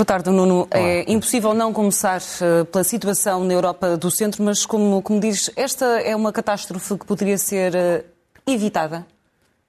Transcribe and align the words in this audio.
Boa 0.00 0.06
tarde, 0.06 0.30
Nuno. 0.30 0.60
Olá. 0.60 0.68
É 0.72 1.12
impossível 1.12 1.52
não 1.52 1.74
começar 1.74 2.22
eh, 2.40 2.64
pela 2.64 2.82
situação 2.82 3.44
na 3.44 3.52
Europa 3.52 3.98
do 3.98 4.10
Centro, 4.10 4.42
mas 4.42 4.64
como, 4.64 5.02
como 5.02 5.20
diz, 5.20 5.50
esta 5.54 5.84
é 6.00 6.16
uma 6.16 6.32
catástrofe 6.32 6.96
que 6.96 7.04
poderia 7.04 7.36
ser 7.36 7.74
eh, 7.74 8.04
evitada? 8.46 9.04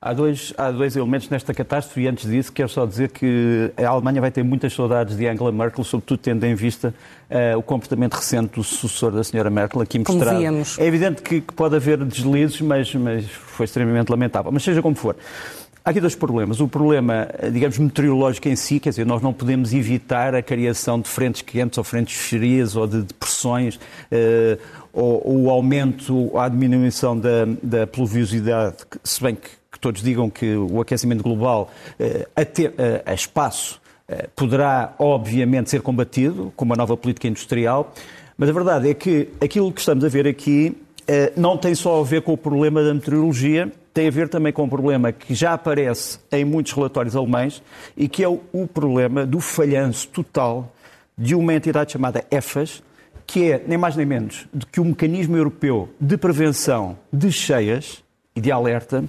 Há 0.01 0.13
dois, 0.13 0.53
há 0.57 0.71
dois 0.71 0.95
elementos 0.95 1.27
nesta 1.27 1.53
catástrofe 1.53 1.99
e 1.99 2.07
antes 2.07 2.29
disso 2.29 2.49
quero 2.53 2.69
só 2.69 2.85
dizer 2.85 3.09
que 3.09 3.73
a 3.75 3.89
Alemanha 3.89 4.21
vai 4.21 4.31
ter 4.31 4.41
muitas 4.41 4.73
saudades 4.73 5.17
de 5.17 5.27
Angela 5.27 5.51
Merkel, 5.51 5.83
sobretudo 5.83 6.19
tendo 6.19 6.45
em 6.45 6.55
vista 6.55 6.93
uh, 7.29 7.57
o 7.57 7.61
comportamento 7.61 8.13
recente 8.13 8.55
do 8.55 8.63
sucessor 8.63 9.11
da 9.11 9.25
senhora 9.25 9.49
Merkel 9.49 9.81
aqui 9.81 9.99
mostrado. 9.99 10.41
É 10.79 10.85
evidente 10.85 11.21
que, 11.21 11.41
que, 11.41 11.53
pode 11.53 11.75
haver 11.75 11.97
deslizes, 12.05 12.61
mas, 12.61 12.95
mas 12.95 13.25
foi 13.29 13.65
extremamente 13.65 14.09
lamentável. 14.09 14.49
Mas 14.49 14.63
seja 14.63 14.81
como 14.81 14.95
for. 14.95 15.17
Há 15.83 15.89
aqui 15.89 15.99
dois 15.99 16.13
problemas. 16.13 16.59
O 16.59 16.67
problema, 16.67 17.27
digamos, 17.51 17.79
meteorológico 17.79 18.47
em 18.47 18.55
si, 18.55 18.79
quer 18.79 18.91
dizer, 18.91 19.05
nós 19.05 19.21
não 19.21 19.33
podemos 19.33 19.73
evitar 19.73 20.35
a 20.35 20.41
criação 20.41 20.99
de 20.99 21.09
frentes 21.09 21.41
quentes 21.41 21.77
ou 21.77 21.83
frentes 21.83 22.15
frias 22.15 22.75
ou 22.75 22.85
de 22.85 23.01
depressões, 23.01 23.77
uh, 23.77 24.59
ou, 24.93 25.45
o 25.45 25.49
aumento, 25.49 26.37
a 26.37 26.47
diminuição 26.47 27.17
da, 27.17 27.45
da 27.63 27.87
pluviosidade, 27.87 28.77
se 29.03 29.23
bem 29.23 29.35
que 29.35 29.49
todos 29.79 30.03
digam 30.03 30.29
que 30.29 30.55
o 30.55 30.79
aquecimento 30.79 31.23
global 31.23 31.71
eh, 31.99 32.27
a, 32.35 32.45
ter, 32.45 32.73
eh, 32.77 33.01
a 33.05 33.13
espaço 33.13 33.81
eh, 34.07 34.27
poderá, 34.35 34.93
obviamente, 34.99 35.69
ser 35.69 35.81
combatido 35.81 36.53
com 36.55 36.65
uma 36.65 36.75
nova 36.75 36.95
política 36.95 37.27
industrial, 37.27 37.91
mas 38.37 38.49
a 38.49 38.53
verdade 38.53 38.89
é 38.89 38.93
que 38.93 39.29
aquilo 39.41 39.71
que 39.71 39.79
estamos 39.79 40.03
a 40.03 40.09
ver 40.09 40.27
aqui 40.27 40.77
não 41.35 41.57
tem 41.57 41.75
só 41.75 41.99
a 41.99 42.03
ver 42.05 42.21
com 42.21 42.31
o 42.31 42.37
problema 42.37 42.81
da 42.81 42.93
meteorologia, 42.93 43.69
tem 43.93 44.07
a 44.07 44.11
ver 44.11 44.29
também 44.29 44.53
com 44.53 44.63
um 44.63 44.69
problema 44.69 45.11
que 45.11 45.33
já 45.33 45.53
aparece 45.53 46.19
em 46.31 46.45
muitos 46.45 46.73
relatórios 46.73 47.15
alemães 47.15 47.61
e 47.95 48.07
que 48.07 48.23
é 48.23 48.27
o, 48.27 48.67
problema 48.73 49.25
do 49.25 49.39
falhanço 49.39 50.07
total 50.09 50.73
de 51.17 51.35
uma 51.35 51.53
entidade 51.53 51.91
chamada 51.91 52.23
EFAS, 52.31 52.81
que 53.27 53.51
é 53.51 53.63
nem 53.67 53.77
mais 53.77 53.95
nem 53.95 54.05
menos 54.05 54.47
do 54.53 54.65
que 54.65 54.79
o 54.79 54.85
mecanismo 54.85 55.35
europeu 55.35 55.89
de 55.99 56.17
prevenção 56.17 56.97
de 57.11 57.31
cheias 57.31 58.03
e 58.35 58.41
de 58.41 58.51
alerta, 58.51 59.03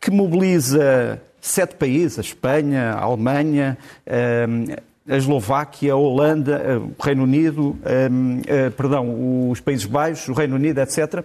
que 0.00 0.10
mobiliza 0.10 1.20
sete 1.40 1.74
países, 1.74 2.18
a 2.18 2.22
Espanha, 2.22 2.92
a 2.92 3.02
Alemanha, 3.02 3.78
ehm, 4.06 4.76
a 5.10 5.16
Eslováquia, 5.16 5.92
a 5.92 5.96
Holanda, 5.96 6.80
o 6.96 7.02
Reino 7.02 7.24
Unido, 7.24 7.76
ehm, 7.84 8.42
eh, 8.46 8.70
perdão, 8.70 9.50
os 9.50 9.60
Países 9.60 9.84
Baixos, 9.84 10.28
o 10.28 10.32
Reino 10.32 10.54
Unido, 10.54 10.80
etc. 10.80 11.24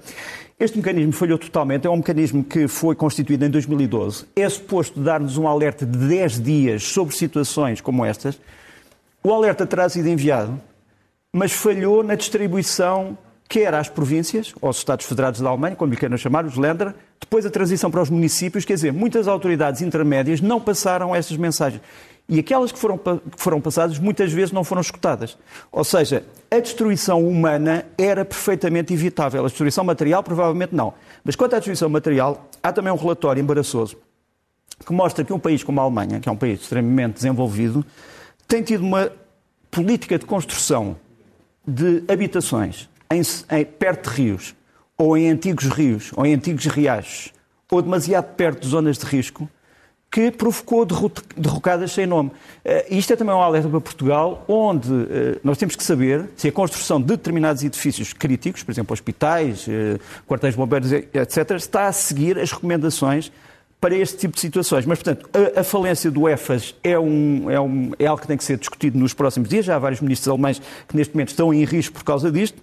Este 0.60 0.78
mecanismo 0.78 1.12
falhou 1.12 1.38
totalmente. 1.38 1.86
É 1.86 1.90
um 1.90 1.98
mecanismo 1.98 2.44
que 2.44 2.68
foi 2.68 2.96
constituído 2.96 3.46
em 3.46 3.50
2012. 3.50 4.26
É 4.36 4.50
suposto 4.50 5.00
dar-nos 5.00 5.38
um 5.38 5.48
alerta 5.48 5.86
de 5.86 5.98
10 5.98 6.42
dias 6.42 6.84
sobre 6.84 7.16
situações 7.16 7.80
como 7.80 8.04
estas. 8.04 8.40
O 9.24 9.32
alerta 9.32 9.66
terá 9.68 9.88
sido 9.88 10.08
enviado, 10.08 10.60
mas 11.32 11.52
falhou 11.52 12.04
na 12.04 12.16
distribuição 12.16 13.18
quer 13.48 13.74
às 13.74 13.90
províncias, 13.90 14.54
aos 14.62 14.78
Estados 14.78 15.06
Federados 15.06 15.40
da 15.40 15.50
Alemanha, 15.50 15.76
como 15.76 15.92
lhe 15.92 15.98
queiram 15.98 16.18
chamar, 16.18 16.46
os 16.46 16.58
Länder, 16.58 16.94
depois 17.20 17.46
a 17.46 17.50
transição 17.50 17.92
para 17.92 18.02
os 18.02 18.10
municípios, 18.10 18.66
quer 18.66 18.74
dizer, 18.74 18.92
muitas 18.92 19.28
autoridades 19.28 19.82
intermédias 19.82 20.42
não 20.42 20.60
passaram 20.60 21.16
essas 21.16 21.38
mensagens. 21.38 21.82
E 22.28 22.40
aquelas 22.40 22.72
que 22.72 22.80
foram, 22.80 22.98
que 22.98 23.22
foram 23.38 23.62
passadas 23.62 24.00
muitas 24.00 24.32
vezes 24.32 24.52
não 24.52 24.64
foram 24.64 24.82
escutadas. 24.82 25.38
Ou 25.72 25.84
seja, 25.84 26.26
a 26.50 26.60
destruição 26.60 27.26
humana 27.26 27.86
era 27.98 28.26
perfeitamente 28.26 28.92
evitável. 28.92 29.46
A 29.46 29.48
destruição 29.48 29.84
material, 29.84 30.24
provavelmente 30.24 30.74
não. 30.74 30.94
Mas 31.24 31.36
quanto 31.36 31.54
à 31.54 31.60
destruição 31.60 31.88
material, 31.88 32.50
há 32.64 32.74
também 32.74 32.92
um 32.92 32.96
relatório 32.96 33.40
embaraçoso 33.40 33.98
que 34.86 34.92
mostra 34.92 35.24
que 35.24 35.32
um 35.32 35.40
país 35.40 35.64
como 35.64 35.80
a 35.80 35.84
Alemanha, 35.84 36.20
que 36.20 36.28
é 36.28 36.32
um 36.32 36.36
país 36.36 36.62
extremamente 36.62 37.14
desenvolvido, 37.14 37.86
tem 38.48 38.64
tido 38.64 38.84
uma 38.84 39.12
política 39.70 40.18
de 40.18 40.26
construção 40.26 40.98
de 41.66 42.04
habitações 42.08 42.90
em, 43.12 43.22
em, 43.52 43.66
perto 43.66 44.10
de 44.10 44.16
rios, 44.16 44.56
ou 44.98 45.18
em 45.18 45.30
antigos 45.30 45.66
rios, 45.66 46.12
ou 46.16 46.26
em 46.26 46.34
antigos 46.34 46.66
riachos, 46.66 47.34
ou 47.72 47.82
demasiado 47.82 48.34
perto 48.36 48.62
de 48.62 48.68
zonas 48.68 48.98
de 48.98 49.06
risco, 49.06 49.50
que 50.16 50.32
provocou 50.32 50.86
derrocadas 51.36 51.92
sem 51.92 52.06
nome. 52.06 52.30
Uh, 52.30 52.86
isto 52.90 53.12
é 53.12 53.18
também 53.18 53.36
um 53.36 53.42
alerta 53.42 53.68
para 53.68 53.82
Portugal, 53.82 54.46
onde 54.48 54.90
uh, 54.90 55.06
nós 55.44 55.58
temos 55.58 55.76
que 55.76 55.84
saber 55.84 56.30
se 56.38 56.48
a 56.48 56.52
construção 56.54 57.02
de 57.02 57.08
determinados 57.08 57.64
edifícios 57.64 58.14
críticos, 58.14 58.64
por 58.64 58.72
exemplo, 58.72 58.94
hospitais, 58.94 59.68
uh, 59.68 60.00
quartéis 60.26 60.56
bombeiros, 60.56 60.94
etc., 60.94 61.52
está 61.58 61.88
a 61.88 61.92
seguir 61.92 62.40
as 62.40 62.52
recomendações 62.52 63.30
para 63.82 63.94
este 63.94 64.18
tipo 64.18 64.36
de 64.36 64.40
situações. 64.40 64.86
Mas, 64.86 65.04
portanto, 65.04 65.30
a, 65.34 65.60
a 65.60 65.64
falência 65.66 66.10
do 66.10 66.30
EFAS 66.30 66.74
é, 66.82 66.98
um, 66.98 67.52
é, 67.52 67.60
um, 67.60 67.92
é 68.00 68.06
algo 68.06 68.22
que 68.22 68.28
tem 68.28 68.38
que 68.38 68.44
ser 68.44 68.58
discutido 68.58 68.98
nos 68.98 69.14
próximos 69.14 69.50
dias. 69.50 69.66
Já 69.66 69.76
há 69.76 69.80
vários 69.80 70.00
ministros 70.00 70.30
alemães 70.30 70.62
que 70.88 70.96
neste 70.96 71.14
momento 71.14 71.30
estão 71.30 71.54
em 71.54 71.64
risco 71.66 71.94
por 71.94 72.04
causa 72.06 72.32
disto. 72.32 72.62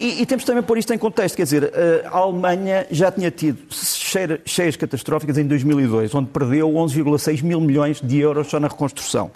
E, 0.00 0.22
e, 0.22 0.26
temos 0.26 0.44
também 0.44 0.62
pôr 0.62 0.78
isto 0.78 0.94
em 0.94 0.98
contexto, 0.98 1.34
quer 1.34 1.42
dizer, 1.42 1.72
a 2.06 2.18
Alemanha 2.18 2.86
já 2.88 3.10
tinha 3.10 3.32
tido 3.32 3.58
cheias 4.44 4.76
catastróficas 4.76 5.36
em 5.36 5.44
2002, 5.44 6.14
onde 6.14 6.30
perdeu 6.30 6.70
11,6 6.70 7.42
mil 7.42 7.60
milhões 7.60 8.00
de 8.00 8.18
euros 8.18 8.46
só 8.46 8.60
na 8.60 8.68
reconstrução. 8.68 9.28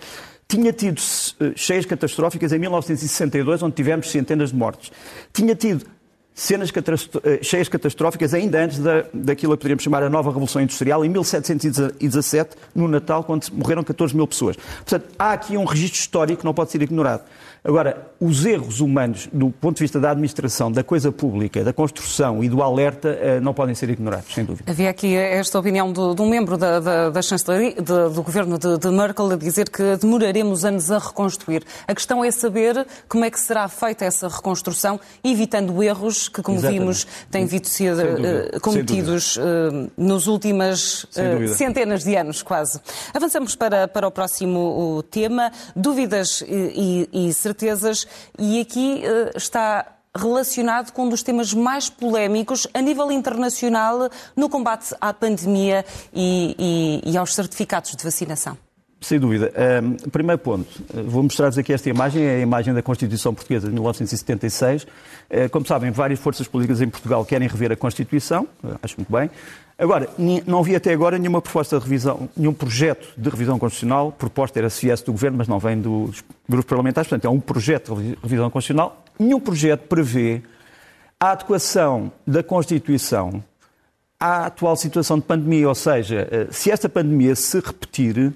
Tinha 0.47 0.73
tido 0.73 1.03
eh, 1.41 1.53
cheias 1.56 1.84
catastróficas 1.84 2.53
em 2.53 2.61
1962, 2.61 3.62
onde 3.62 3.75
tivemos 3.75 4.09
centenas 4.09 4.50
de 4.50 4.56
mortes. 4.56 4.93
Tinha 5.33 5.56
tido 5.56 5.84
cenas 6.34 6.71
eh, 6.71 7.41
cheias 7.43 7.69
catastróficas 7.69 8.33
ainda 8.33 8.62
antes 8.62 8.79
da, 8.79 9.05
daquilo 9.12 9.53
que 9.53 9.62
poderíamos 9.62 9.83
chamar 9.83 10.03
a 10.03 10.09
nova 10.09 10.31
Revolução 10.31 10.62
Industrial, 10.62 11.05
em 11.05 11.09
1717, 11.09 12.56
no 12.75 12.87
Natal, 12.87 13.25
quando 13.25 13.49
morreram 13.53 13.83
14 13.83 14.15
mil 14.15 14.29
pessoas. 14.29 14.56
Portanto, 14.56 15.06
há 15.19 15.33
aqui 15.33 15.56
um 15.56 15.65
registro 15.65 15.99
histórico 15.99 16.41
que 16.41 16.44
não 16.44 16.55
pode 16.55 16.71
ser 16.71 16.83
ignorado. 16.83 17.25
Agora, 17.65 18.09
os 18.19 18.45
erros 18.45 18.81
humanos, 18.81 19.28
do 19.33 19.50
ponto 19.50 19.77
de 19.77 19.84
vista 19.84 20.00
da 20.00 20.11
administração, 20.11 20.71
da 20.71 20.83
coisa 20.83 21.12
pública, 21.12 21.62
da 21.62 21.73
construção 21.73 22.43
e 22.43 22.49
do 22.49 22.61
alerta, 22.61 23.11
eh, 23.21 23.39
não 23.39 23.55
podem 23.55 23.73
ser 23.73 23.89
ignorados, 23.89 24.34
sem 24.34 24.45
dúvida. 24.45 24.69
Havia 24.69 24.91
aqui 24.91 25.15
esta 25.15 25.61
opinião 25.61 25.93
de, 25.93 26.15
de 26.15 26.23
um 26.23 26.28
membro 26.28 26.56
da, 26.56 26.81
da, 26.81 27.11
da 27.11 27.23
chancelaria, 27.23 27.75
de, 27.75 27.83
do 27.83 28.21
governo 28.21 28.59
de, 28.59 28.78
de, 28.78 28.89
Merkel, 28.89 29.31
a 29.31 29.37
dizer 29.37 29.71
que 29.71 29.97
demoraremos 29.97 30.65
anos 30.65 30.91
a 30.91 30.99
reconstruir. 30.99 31.62
A 31.87 31.95
questão 31.95 32.25
é 32.25 32.33
saber 32.33 32.84
como 33.09 33.25
é 33.25 33.31
que 33.31 33.39
será 33.39 33.69
feita 33.69 34.05
essa 34.05 34.27
reconstrução, 34.27 34.99
evitando 35.23 35.81
erros 35.84 36.29
que, 36.29 36.43
como 36.43 36.59
Exatamente. 36.59 36.81
vimos, 36.81 37.06
têm 37.31 37.47
vindo 37.47 37.67
a 37.67 37.71
ser 37.71 37.94
uh, 37.94 38.61
cometidos 38.61 39.37
uh, 39.37 39.41
nos 39.97 40.27
últimas 40.27 41.05
uh, 41.05 41.47
centenas 41.55 42.03
de 42.03 42.17
anos, 42.17 42.43
quase. 42.43 42.81
Avançamos 43.15 43.55
para, 43.55 43.87
para 43.87 44.09
o 44.09 44.11
próximo 44.11 45.00
tema. 45.12 45.53
Dúvidas 45.77 46.43
e, 46.43 47.09
e, 47.12 47.29
e 47.29 47.33
certezas, 47.53 48.07
e 48.39 48.61
aqui 48.61 49.03
uh, 49.05 49.37
está 49.37 49.87
relacionado 50.15 50.93
com 50.93 51.05
um 51.05 51.09
dos 51.09 51.23
temas 51.23 51.55
mais 51.55 51.89
polémicos 51.89 52.67
a 52.75 52.81
nível 52.81 53.11
internacional 53.11 54.11
no 54.37 54.49
combate 54.49 54.95
à 55.01 55.13
pandemia 55.13 55.85
e, 56.12 57.01
e, 57.05 57.12
e 57.12 57.17
aos 57.17 57.35
certificados 57.35 57.97
de 57.97 58.05
vacinação. 58.05 58.59
Sem 59.01 59.19
dúvida. 59.19 59.53
Um, 59.83 60.11
primeiro 60.11 60.39
ponto, 60.41 60.69
vou 61.07 61.25
mostrar-vos 61.25 61.59
aqui 61.59 61.73
esta 61.73 61.89
imagem, 61.91 62.23
é 62.23 62.37
a 62.37 62.41
imagem 62.41 62.73
da 62.73 62.83
Constituição 62.83 63.35
Portuguesa 63.35 63.67
de 63.67 63.73
1976. 63.73 64.85
Uh, 64.85 65.49
como 65.51 65.67
sabem, 65.67 65.91
várias 65.91 66.21
forças 66.21 66.47
políticas 66.47 66.81
em 66.81 66.89
Portugal 66.89 67.25
querem 67.25 67.49
rever 67.49 67.73
a 67.73 67.77
Constituição, 67.77 68.47
acho 68.81 68.95
muito 68.99 69.11
bem. 69.11 69.29
Agora, 69.82 70.09
não 70.47 70.62
vi 70.62 70.76
até 70.76 70.93
agora 70.93 71.19
nenhuma 71.19 71.43
proposta 71.43 71.76
de 71.76 71.82
revisão, 71.82 72.28
nenhum 72.37 72.53
projeto 72.53 73.12
de 73.16 73.28
revisão 73.28 73.59
constitucional, 73.59 74.12
proposta 74.12 74.60
era 74.60 74.70
CS 74.70 75.03
do 75.03 75.10
Governo, 75.10 75.38
mas 75.38 75.48
não 75.48 75.59
vem 75.59 75.81
dos 75.81 76.22
grupos 76.48 76.69
parlamentares, 76.69 77.09
portanto 77.09 77.25
é 77.25 77.28
um 77.28 77.41
projeto 77.41 77.97
de 77.97 78.16
revisão 78.22 78.48
constitucional. 78.48 79.03
Nenhum 79.19 79.41
projeto 79.41 79.88
prevê 79.88 80.41
a 81.19 81.32
adequação 81.32 82.12
da 82.25 82.44
Constituição 82.44 83.43
à 84.20 84.46
atual 84.46 84.76
situação 84.76 85.19
de 85.19 85.25
pandemia, 85.25 85.69
ou 85.69 85.75
seja, 85.75 86.28
eh, 86.31 86.46
se 86.52 86.70
esta 86.70 86.88
pandemia 86.88 87.35
se 87.35 87.58
repetir, 87.58 88.32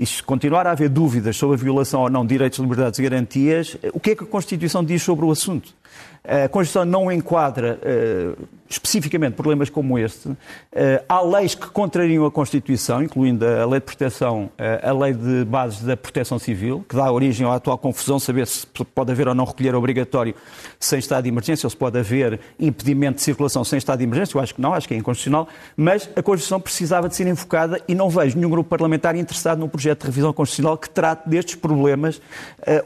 e 0.00 0.04
se 0.04 0.20
continuar 0.20 0.66
a 0.66 0.72
haver 0.72 0.88
dúvidas 0.88 1.36
sobre 1.36 1.54
a 1.56 1.58
violação 1.58 2.02
ou 2.02 2.10
não 2.10 2.22
de 2.22 2.28
direitos, 2.28 2.58
liberdades 2.58 2.98
e 2.98 3.02
garantias, 3.02 3.76
eh, 3.84 3.90
o 3.92 4.00
que 4.00 4.10
é 4.10 4.16
que 4.16 4.24
a 4.24 4.26
Constituição 4.26 4.84
diz 4.84 5.00
sobre 5.00 5.24
o 5.24 5.30
assunto? 5.30 5.72
A 6.28 6.46
Constituição 6.46 6.84
não 6.84 7.10
enquadra 7.10 7.78
uh, 7.78 8.48
especificamente 8.68 9.32
problemas 9.32 9.70
como 9.70 9.98
este. 9.98 10.28
Uh, 10.28 10.36
há 11.08 11.22
leis 11.22 11.54
que 11.54 11.68
contrariam 11.68 12.26
a 12.26 12.30
Constituição, 12.30 13.02
incluindo 13.02 13.46
a 13.46 13.64
Lei 13.64 13.80
de 13.80 13.86
Proteção, 13.86 14.50
uh, 14.58 14.86
a 14.86 14.92
Lei 14.92 15.14
de 15.14 15.46
Bases 15.46 15.80
da 15.80 15.96
Proteção 15.96 16.38
Civil, 16.38 16.84
que 16.86 16.94
dá 16.94 17.10
origem 17.10 17.46
à 17.46 17.54
atual 17.54 17.78
confusão, 17.78 18.18
saber 18.18 18.46
se 18.46 18.66
pode 18.66 19.10
haver 19.10 19.26
ou 19.26 19.34
não 19.34 19.46
recolher 19.46 19.74
obrigatório 19.74 20.34
sem 20.78 20.98
estado 20.98 21.22
de 21.22 21.30
emergência, 21.30 21.66
ou 21.66 21.70
se 21.70 21.76
pode 21.76 21.98
haver 21.98 22.38
impedimento 22.60 23.16
de 23.16 23.22
circulação 23.22 23.64
sem 23.64 23.78
estado 23.78 24.00
de 24.00 24.04
emergência. 24.04 24.36
Eu 24.36 24.42
acho 24.42 24.54
que 24.54 24.60
não, 24.60 24.74
acho 24.74 24.86
que 24.86 24.92
é 24.92 24.98
inconstitucional. 24.98 25.48
Mas 25.74 26.10
a 26.14 26.22
Constituição 26.22 26.60
precisava 26.60 27.08
de 27.08 27.16
ser 27.16 27.26
invocada 27.26 27.80
e 27.88 27.94
não 27.94 28.10
vejo 28.10 28.36
nenhum 28.36 28.50
grupo 28.50 28.68
parlamentar 28.68 29.16
interessado 29.16 29.60
num 29.60 29.68
projeto 29.68 30.00
de 30.00 30.06
revisão 30.08 30.34
constitucional 30.34 30.76
que 30.76 30.90
trate 30.90 31.26
destes 31.26 31.54
problemas, 31.54 32.20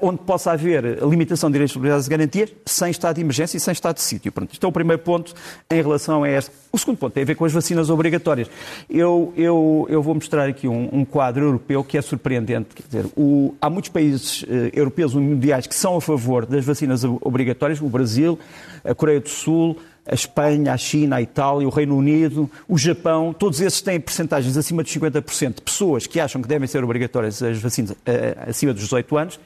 onde 0.01 0.19
possa 0.19 0.53
haver 0.53 1.03
limitação 1.03 1.51
de 1.51 1.55
direitos, 1.55 1.75
liberdades 1.75 2.07
e 2.07 2.11
garantias 2.11 2.53
sem 2.65 2.92
estado 2.93 3.17
de 3.17 3.21
emergência 3.23 3.57
e 3.57 3.61
sem 3.61 3.73
estado 3.73 3.97
de 3.97 4.03
sítio. 4.03 4.31
Pronto, 4.31 4.53
isto 4.53 4.65
é 4.65 4.69
o 4.69 4.73
primeiro 4.73 5.03
ponto 5.03 5.35
em 5.71 5.83
relação 5.83 6.23
a 6.23 6.31
este. 6.31 6.51
O 6.71 6.79
segundo 6.79 6.99
ponto 6.99 7.13
tem 7.13 7.23
a 7.23 7.27
ver 7.27 7.35
com 7.35 7.45
as 7.45 7.53
vacinas 7.53 7.91
obrigatórias. 7.91 8.49
Eu, 8.89 9.33
eu, 9.37 9.87
eu 9.91 10.03
vou 10.03 10.15
mostrar 10.15 10.49
aqui 10.49 10.69
um, 10.69 10.89
um 10.93 11.05
quadro 11.05 11.45
europeu 11.45 11.83
que 11.83 11.99
é 11.99 12.03
surpreendente. 12.03 12.69
Quer 12.75 12.85
dizer, 12.87 13.13
o, 13.17 13.55
há 13.61 13.69
muitos 13.69 13.91
países 13.91 14.45
eh, 14.49 14.71
europeus 14.73 15.15
mundiais 15.15 15.67
que 15.67 15.75
são 15.75 15.97
a 15.97 16.01
favor 16.01 16.47
das 16.47 16.65
vacinas 16.65 17.03
obrigatórias, 17.05 17.81
o 17.81 17.89
Brasil, 17.89 18.39
a 18.85 18.95
Coreia 18.95 19.21
do 19.21 19.29
Sul, 19.29 19.77
a 20.07 20.15
Espanha, 20.15 20.73
a 20.73 20.77
China, 20.77 21.17
a 21.17 21.23
Itália, 21.23 21.67
o 21.67 21.71
Reino 21.71 21.97
Unido, 21.97 22.51
o 22.69 22.77
Japão, 22.77 23.33
todos 23.33 23.61
esses 23.61 23.81
têm 23.81 24.01
percentagens 24.01 24.57
acima 24.57 24.83
de 24.83 24.91
50% 24.91 25.57
de 25.57 25.63
pessoas 25.63 26.07
que 26.07 26.19
acham 26.19 26.43
que 26.43 26.49
devem 26.49 26.67
ser 26.67 26.83
obrigatórias 26.83 27.43
as 27.43 27.59
vacinas 27.59 27.95
eh, 28.05 28.37
acima 28.47 28.73
dos 28.73 28.83
18 28.83 29.17
anos. 29.17 29.41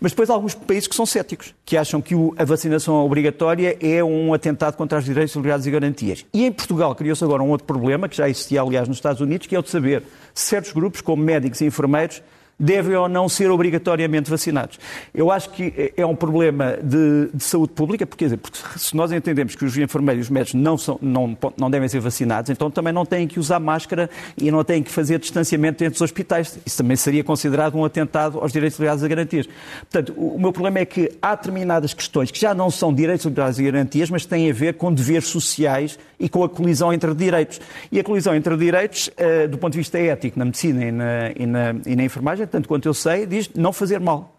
Mas 0.00 0.12
depois 0.12 0.28
há 0.28 0.34
alguns 0.34 0.54
países 0.54 0.88
que 0.88 0.94
são 0.94 1.06
céticos, 1.06 1.54
que 1.64 1.76
acham 1.76 2.00
que 2.00 2.14
a 2.36 2.44
vacinação 2.44 2.96
obrigatória 3.04 3.76
é 3.80 4.02
um 4.02 4.34
atentado 4.34 4.76
contra 4.76 4.98
os 4.98 5.04
direitos, 5.04 5.34
liberdades 5.34 5.66
e 5.66 5.70
garantias. 5.70 6.26
E 6.32 6.44
em 6.44 6.52
Portugal 6.52 6.94
criou-se 6.94 7.22
agora 7.22 7.42
um 7.42 7.50
outro 7.50 7.66
problema, 7.66 8.08
que 8.08 8.16
já 8.16 8.28
existia, 8.28 8.60
aliás, 8.60 8.88
nos 8.88 8.96
Estados 8.96 9.20
Unidos, 9.20 9.46
que 9.46 9.54
é 9.54 9.58
o 9.58 9.62
de 9.62 9.70
saber 9.70 10.02
certos 10.34 10.72
grupos, 10.72 11.00
como 11.00 11.22
médicos 11.22 11.60
e 11.60 11.66
enfermeiros, 11.66 12.22
devem 12.58 12.96
ou 12.96 13.08
não 13.08 13.28
ser 13.28 13.50
obrigatoriamente 13.50 14.30
vacinados. 14.30 14.78
Eu 15.14 15.30
acho 15.30 15.50
que 15.50 15.92
é 15.96 16.06
um 16.06 16.14
problema 16.14 16.78
de, 16.82 17.28
de 17.32 17.42
saúde 17.42 17.72
pública, 17.72 18.06
porque, 18.06 18.24
dizer, 18.24 18.36
porque, 18.36 18.58
se 18.76 18.94
nós 18.96 19.12
entendemos 19.12 19.54
que 19.54 19.64
os 19.64 19.76
enfermeiros 19.76 20.24
e 20.24 20.26
os 20.26 20.30
médicos 20.30 20.54
não, 20.54 20.78
são, 20.78 20.98
não, 21.02 21.36
não 21.56 21.70
devem 21.70 21.88
ser 21.88 22.00
vacinados, 22.00 22.50
então 22.50 22.70
também 22.70 22.92
não 22.92 23.04
têm 23.04 23.26
que 23.26 23.38
usar 23.38 23.58
máscara 23.58 24.08
e 24.36 24.50
não 24.50 24.62
têm 24.62 24.82
que 24.82 24.90
fazer 24.90 25.18
distanciamento 25.18 25.82
entre 25.84 25.96
os 25.96 26.00
hospitais. 26.00 26.58
Isso 26.64 26.78
também 26.78 26.96
seria 26.96 27.24
considerado 27.24 27.74
um 27.74 27.84
atentado 27.84 28.38
aos 28.38 28.52
direitos 28.52 28.78
legais 28.78 29.02
e 29.02 29.08
garantias. 29.08 29.48
Portanto, 29.90 30.14
o, 30.16 30.36
o 30.36 30.40
meu 30.40 30.52
problema 30.52 30.78
é 30.78 30.84
que 30.84 31.10
há 31.20 31.34
determinadas 31.34 31.92
questões 31.92 32.30
que 32.30 32.40
já 32.40 32.54
não 32.54 32.70
são 32.70 32.94
direitos 32.94 33.26
legais 33.26 33.58
e 33.58 33.64
garantias, 33.64 34.10
mas 34.10 34.24
têm 34.24 34.50
a 34.50 34.54
ver 34.54 34.74
com 34.74 34.92
deveres 34.92 35.26
sociais 35.26 35.98
e 36.18 36.28
com 36.28 36.44
a 36.44 36.48
colisão 36.48 36.92
entre 36.92 37.14
direitos. 37.14 37.60
E 37.90 37.98
a 37.98 38.04
colisão 38.04 38.34
entre 38.34 38.56
direitos, 38.56 39.08
uh, 39.08 39.48
do 39.48 39.58
ponto 39.58 39.72
de 39.72 39.78
vista 39.78 39.98
ético, 39.98 40.38
na 40.38 40.44
medicina 40.44 40.84
e 40.84 40.92
na, 40.92 41.30
e 41.36 41.46
na, 41.46 41.74
e 41.86 41.96
na 41.96 42.04
enfermagem, 42.04 42.43
tanto 42.46 42.68
quanto 42.68 42.86
eu 42.86 42.94
sei, 42.94 43.26
diz 43.26 43.50
não 43.54 43.72
fazer 43.72 44.00
mal. 44.00 44.34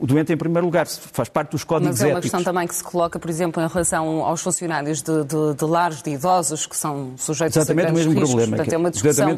O 0.00 0.06
doente 0.06 0.32
em 0.32 0.36
primeiro 0.36 0.64
lugar, 0.64 0.86
faz 0.86 1.28
parte 1.28 1.50
dos 1.50 1.62
códigos 1.62 2.00
éticos. 2.00 2.00
Mas 2.00 2.08
é 2.08 2.14
uma 2.14 2.18
éticos. 2.20 2.30
questão 2.30 2.52
também 2.54 2.66
que 2.66 2.74
se 2.74 2.82
coloca, 2.82 3.18
por 3.18 3.28
exemplo, 3.28 3.62
em 3.62 3.68
relação 3.68 4.24
aos 4.24 4.40
funcionários 4.40 5.02
de, 5.02 5.24
de, 5.24 5.54
de 5.54 5.64
lares 5.66 6.00
de 6.00 6.10
idosos 6.10 6.66
que 6.66 6.74
são 6.74 7.12
sujeitos 7.18 7.54
exatamente 7.54 7.88
a 7.88 7.90
o 7.90 7.94
mesmo 7.94 8.12
riscos. 8.12 8.30
problema. 8.30 8.56
Portanto, 8.56 8.72
é 8.72 8.78
uma 8.78 8.90
discussão, 8.90 9.36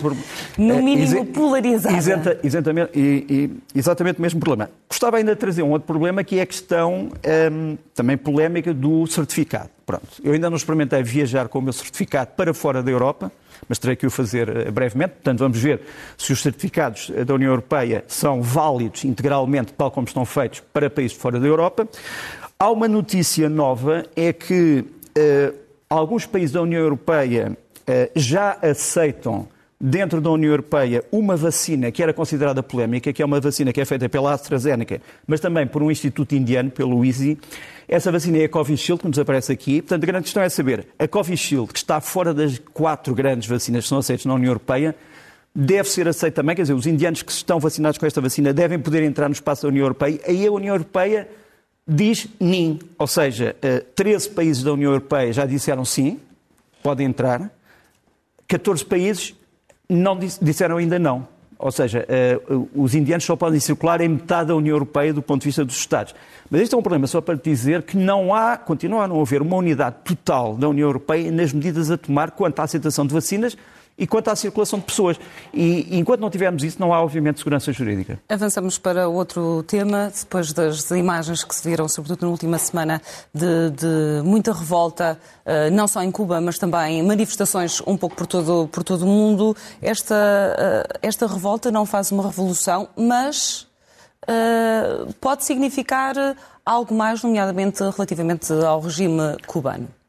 no 0.57 0.75
é, 0.75 0.81
mínimo, 0.81 1.19
é, 1.19 1.25
polarizada. 1.25 1.97
Exata, 1.97 2.39
exatamente, 2.45 2.97
e, 2.97 3.27
e, 3.29 3.79
exatamente 3.79 4.21
o 4.21 4.23
mesmo 4.23 4.39
problema. 4.39 4.71
Gostava 4.89 5.17
ainda 5.17 5.35
de 5.35 5.41
trazer 5.41 5.65
um 5.65 5.71
outro 5.73 5.87
problema, 5.87 6.23
que 6.23 6.39
é 6.39 6.43
a 6.43 6.47
questão 6.47 7.09
um, 7.51 7.77
também 7.93 8.17
polémica 8.17 8.73
do 8.73 9.05
certificado. 9.09 9.69
Pronto, 9.85 10.07
eu 10.23 10.33
ainda 10.33 10.49
não 10.49 10.57
experimentei 10.57 11.03
viajar 11.03 11.49
com 11.49 11.59
o 11.59 11.63
meu 11.63 11.73
certificado 11.73 12.31
para 12.37 12.55
fora 12.55 12.85
da 12.85 12.91
Europa, 12.91 13.33
mas 13.69 13.79
terei 13.79 13.97
que 13.97 14.07
o 14.07 14.11
fazer 14.11 14.49
eh, 14.49 14.71
brevemente. 14.71 15.15
Portanto, 15.15 15.39
vamos 15.39 15.59
ver 15.59 15.81
se 16.17 16.33
os 16.33 16.43
certificados 16.43 17.11
eh, 17.15 17.25
da 17.25 17.35
União 17.35 17.51
Europeia 17.51 18.05
são 18.09 18.43
válidos 18.43 19.05
integralmente, 19.05 19.73
tal 19.73 19.91
como 19.91 20.07
estão 20.07 20.25
feitos, 20.25 20.61
para 20.73 20.91
países 20.91 21.17
fora 21.17 21.39
da 21.39 21.47
Europa. 21.47 21.89
Há 22.59 22.71
uma 22.71 22.87
notícia 22.87 23.49
nova, 23.49 24.05
é 24.15 24.33
que 24.33 24.85
uh, 25.19 25.55
alguns 25.91 26.27
países 26.27 26.53
da 26.53 26.63
União 26.63 26.81
Europeia 26.81 27.57
uh, 27.57 28.11
já 28.15 28.57
aceitam 28.63 29.49
dentro 29.85 30.21
da 30.21 30.31
União 30.31 30.53
Europeia 30.53 31.03
uma 31.11 31.37
vacina 31.37 31.91
que 31.91 32.01
era 32.01 32.15
considerada 32.15 32.63
polémica, 32.63 33.13
que 33.13 33.21
é 33.21 33.25
uma 33.25 33.41
vacina 33.41 33.73
que 33.73 33.81
é 33.81 33.85
feita 33.85 34.09
pela 34.09 34.33
AstraZeneca, 34.33 35.03
mas 35.27 35.41
também 35.41 35.67
por 35.67 35.83
um 35.83 35.91
instituto 35.91 36.37
indiano, 36.37 36.71
pelo 36.71 37.05
ISI. 37.05 37.37
Essa 37.89 38.13
vacina 38.13 38.39
é 38.39 38.45
a 38.45 38.49
Covishield, 38.49 39.03
que 39.03 39.09
nos 39.09 39.19
aparece 39.19 39.51
aqui. 39.51 39.83
Portanto, 39.83 40.05
a 40.05 40.07
grande 40.07 40.25
questão 40.25 40.41
é 40.41 40.49
saber, 40.49 40.87
a 40.97 41.09
Covishield, 41.09 41.73
que 41.73 41.79
está 41.81 42.01
fora 42.01 42.33
das 42.33 42.61
quatro 42.73 43.13
grandes 43.13 43.49
vacinas 43.49 43.83
que 43.83 43.89
são 43.89 43.99
aceitas 43.99 44.25
na 44.25 44.35
União 44.35 44.51
Europeia, 44.51 44.95
deve 45.53 45.89
ser 45.89 46.07
aceita 46.07 46.37
também, 46.37 46.55
quer 46.55 46.63
dizer, 46.63 46.75
os 46.75 46.87
indianos 46.87 47.23
que 47.23 47.33
estão 47.33 47.59
vacinados 47.59 47.99
com 47.99 48.07
esta 48.07 48.21
vacina 48.21 48.53
devem 48.53 48.79
poder 48.79 49.03
entrar 49.03 49.29
no 49.29 49.35
espaço 49.35 49.63
da 49.63 49.69
União 49.69 49.83
Europeia. 49.83 50.21
Aí 50.29 50.47
a 50.47 50.53
União 50.53 50.77
Europeia 50.77 51.29
diz 51.87 52.29
nim, 52.39 52.79
ou 52.97 53.09
seja, 53.09 53.57
13 53.97 54.29
eh, 54.29 54.33
países 54.33 54.63
da 54.63 54.73
União 54.73 54.93
Europeia 54.93 55.33
já 55.33 55.45
disseram 55.45 55.85
sim, 55.85 56.21
podem 56.85 57.09
entrar, 57.09 57.51
14 58.47 58.85
países 58.85 59.35
não 59.93 60.19
disseram 60.19 60.79
ainda 60.79 60.99
não. 60.99 61.27
Ou 61.63 61.71
seja, 61.71 62.05
uh, 62.51 62.69
os 62.75 62.93
indianos 62.93 63.25
só 63.25 63.37
podem 63.37 63.61
circular 63.61 64.01
em 64.01 64.09
metade 64.09 64.49
da 64.49 64.57
União 64.57 64.75
Europeia 64.75 65.15
do 65.15 65.23
ponto 65.23 65.43
de 65.43 65.47
vista 65.47 65.65
dos 65.65 65.77
Estados. 65.77 66.13
Mas 66.51 66.61
este 66.61 66.75
é 66.75 66.79
um 66.79 66.83
problema 66.83 67.07
só 67.07 67.21
para 67.21 67.37
dizer 67.37 67.83
que 67.83 67.97
não 67.97 68.35
há, 68.35 68.57
continua 68.57 69.05
a 69.05 69.09
não 69.09 69.21
haver 69.21 69.41
uma 69.41 69.57
unidade 69.57 69.95
total 70.05 70.57
da 70.57 70.69
União 70.69 70.89
Europeia 70.89 71.31
nas 71.31 71.53
medidas 71.53 71.89
a 71.89 71.97
tomar 71.97 72.33
quanto 72.33 72.59
à 72.59 72.65
aceitação 72.65 73.07
de 73.07 73.15
vacinas, 73.15 73.57
e 74.03 74.07
quanto 74.07 74.29
à 74.29 74.35
circulação 74.35 74.81
de 74.81 74.85
pessoas. 74.85 75.17
E 75.55 75.97
enquanto 75.97 76.21
não 76.21 76.29
tivermos 76.29 76.65
isso, 76.65 76.77
não 76.81 76.93
há, 76.93 77.01
obviamente, 77.01 77.39
segurança 77.39 77.73
jurídica. 77.73 78.19
Avançamos 78.29 78.77
para 78.77 79.07
outro 79.07 79.63
tema, 79.63 80.11
depois 80.13 80.53
das 80.53 80.91
imagens 80.91 81.45
que 81.45 81.55
se 81.55 81.69
viram, 81.69 81.89
sobretudo 81.89 82.23
na 82.23 82.29
última 82.29 82.59
semana, 82.59 83.01
de, 83.33 83.71
de 83.71 84.23
muita 84.25 84.53
revolta, 84.53 85.17
eh, 85.47 85.71
não 85.71 85.87
só 85.87 86.03
em 86.03 86.11
Cuba, 86.11 86.41
mas 86.41 86.59
também 86.59 87.01
manifestações 87.05 87.81
um 87.87 87.97
pouco 87.97 88.17
por 88.17 88.27
todo, 88.27 88.69
por 88.73 88.83
todo 88.83 89.03
o 89.03 89.07
mundo. 89.07 89.57
Esta, 89.81 90.17
eh, 90.59 90.99
esta 91.03 91.29
revolta 91.29 91.71
não 91.71 91.87
faz 91.87 92.11
uma 92.11 92.25
revolução, 92.25 92.89
mas 92.97 93.69
uh, 94.29 95.13
pode 95.21 95.45
significar 95.45 96.15
algo 96.67 96.93
mais, 96.93 97.23
nomeadamente 97.23 97.85
relativamente 97.85 98.53
ao 98.53 98.81
regime 98.81 99.37
cubano. 99.47 100.02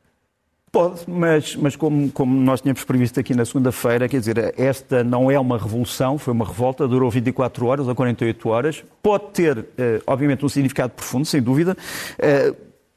Pode, 0.73 1.01
mas, 1.07 1.55
mas 1.55 1.75
como, 1.75 2.11
como 2.11 2.35
nós 2.41 2.59
tínhamos 2.59 2.83
previsto 2.83 3.19
aqui 3.19 3.35
na 3.35 3.45
segunda-feira, 3.45 4.09
quer 4.09 4.17
dizer, 4.17 4.55
esta 4.57 5.03
não 5.03 5.29
é 5.29 5.39
uma 5.39 5.55
revolução, 5.55 6.17
foi 6.17 6.33
uma 6.33 6.43
revolta, 6.43 6.87
durou 6.87 7.11
24 7.11 7.67
horas 7.67 7.87
ou 7.87 7.93
48 7.93 8.49
horas. 8.49 8.83
Pode 9.03 9.25
ter, 9.33 9.67
eh, 9.77 10.01
obviamente, 10.07 10.43
um 10.43 10.49
significado 10.49 10.91
profundo, 10.93 11.25
sem 11.27 11.43
dúvida. 11.43 11.77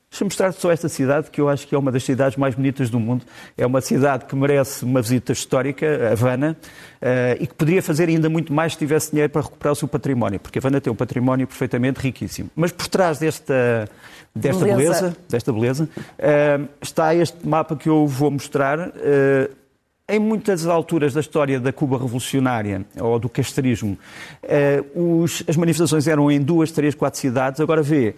Eh, 0.06 0.16
Deixa-me 0.16 0.28
mostrar 0.28 0.52
só 0.52 0.70
esta 0.70 0.88
cidade, 0.88 1.30
que 1.30 1.40
eu 1.40 1.48
acho 1.48 1.66
que 1.66 1.74
é 1.74 1.78
uma 1.78 1.92
das 1.92 2.04
cidades 2.04 2.36
mais 2.38 2.54
bonitas 2.54 2.88
do 2.88 2.98
mundo. 2.98 3.24
É 3.56 3.66
uma 3.66 3.80
cidade 3.80 4.24
que 4.24 4.34
merece 4.34 4.84
uma 4.84 5.02
visita 5.02 5.32
histórica, 5.32 6.10
Havana, 6.12 6.56
uh, 7.02 7.42
e 7.42 7.46
que 7.46 7.54
poderia 7.54 7.82
fazer 7.82 8.08
ainda 8.08 8.28
muito 8.28 8.52
mais 8.52 8.72
se 8.72 8.78
tivesse 8.78 9.10
dinheiro 9.10 9.30
para 9.30 9.42
recuperar 9.42 9.72
o 9.72 9.76
seu 9.76 9.88
património, 9.88 10.40
porque 10.40 10.58
Havana 10.58 10.80
tem 10.80 10.92
um 10.92 10.96
património 10.96 11.46
perfeitamente 11.46 12.00
riquíssimo. 12.00 12.50
Mas 12.56 12.72
por 12.72 12.88
trás 12.88 13.18
desta, 13.18 13.88
desta 14.34 14.64
beleza, 14.64 14.76
beleza 14.76 15.16
desta 15.28 15.52
beleza 15.52 15.84
uh, 15.84 16.68
está 16.80 17.14
este 17.14 17.46
mapa 17.46 17.76
que 17.76 17.88
eu 17.88 18.06
vou 18.06 18.30
mostrar. 18.30 18.88
Uh, 18.88 19.66
em 20.08 20.20
muitas 20.20 20.64
alturas 20.68 21.12
da 21.12 21.18
história 21.18 21.58
da 21.58 21.72
Cuba 21.72 21.98
revolucionária 21.98 22.86
ou 23.00 23.18
do 23.18 23.28
castrismo, 23.28 23.98
os, 24.94 25.42
as 25.48 25.56
manifestações 25.56 26.06
eram 26.06 26.30
em 26.30 26.40
duas, 26.40 26.70
três, 26.70 26.94
quatro 26.94 27.18
cidades. 27.18 27.60
Agora 27.60 27.82
vê 27.82 28.14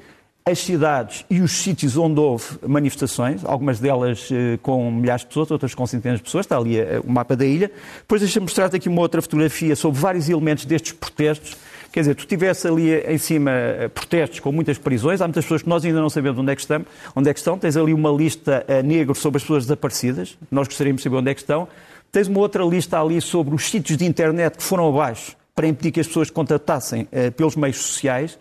as 0.49 0.59
cidades 0.61 1.25
e 1.29 1.41
os 1.41 1.53
sítios 1.53 1.97
onde 1.97 2.19
houve 2.19 2.45
manifestações, 2.67 3.45
algumas 3.45 3.79
delas 3.79 4.29
eh, 4.33 4.59
com 4.63 4.91
milhares 4.91 5.23
de 5.23 5.29
pessoas, 5.29 5.51
outras 5.51 5.75
com 5.75 5.87
centenas 5.87 6.19
de 6.19 6.25
pessoas, 6.25 6.47
está 6.47 6.57
ali 6.57 6.79
eh, 6.79 7.01
o 7.05 7.11
mapa 7.11 7.37
da 7.37 7.45
ilha. 7.45 7.71
Depois 7.99 8.21
deixa-me 8.21 8.45
mostrar-te 8.45 8.77
aqui 8.77 8.89
uma 8.89 9.01
outra 9.01 9.21
fotografia 9.21 9.77
sobre 9.77 10.01
vários 10.01 10.29
elementos 10.29 10.65
destes 10.65 10.93
protestos. 10.93 11.57
Quer 11.93 12.01
dizer, 12.01 12.15
tu 12.15 12.27
tivesse 12.27 12.67
ali 12.67 12.95
em 12.95 13.19
cima 13.19 13.51
eh, 13.51 13.89
protestos 13.89 14.41
com 14.41 14.51
muitas 14.51 14.79
prisões, 14.79 15.21
há 15.21 15.27
muitas 15.27 15.45
pessoas 15.45 15.63
que 15.63 15.69
nós 15.69 15.85
ainda 15.85 16.01
não 16.01 16.11
sabemos 16.11 16.39
onde 16.39 16.51
é 16.51 16.55
que 16.55 16.61
estão, 16.63 16.85
onde 17.15 17.29
é 17.29 17.33
que 17.35 17.41
estão. 17.41 17.59
tens 17.59 17.77
ali 17.77 17.93
uma 17.93 18.11
lista 18.11 18.65
negra 18.85 19.15
sobre 19.15 19.37
as 19.37 19.43
pessoas 19.43 19.65
desaparecidas, 19.65 20.39
nós 20.51 20.67
gostaríamos 20.67 21.01
de 21.01 21.05
saber 21.05 21.17
onde 21.17 21.31
é 21.31 21.35
que 21.35 21.41
estão. 21.41 21.69
Tens 22.11 22.27
uma 22.27 22.41
outra 22.41 22.65
lista 22.65 22.99
ali 22.99 23.21
sobre 23.21 23.55
os 23.55 23.69
sítios 23.69 23.99
de 23.99 24.07
internet 24.07 24.57
que 24.57 24.63
foram 24.63 24.89
abaixo 24.89 25.37
para 25.55 25.67
impedir 25.67 25.93
que 25.93 26.01
as 26.01 26.07
pessoas 26.07 26.31
contatassem 26.31 27.07
pelos 27.37 27.55
meios 27.55 27.77
sociais. 27.77 28.39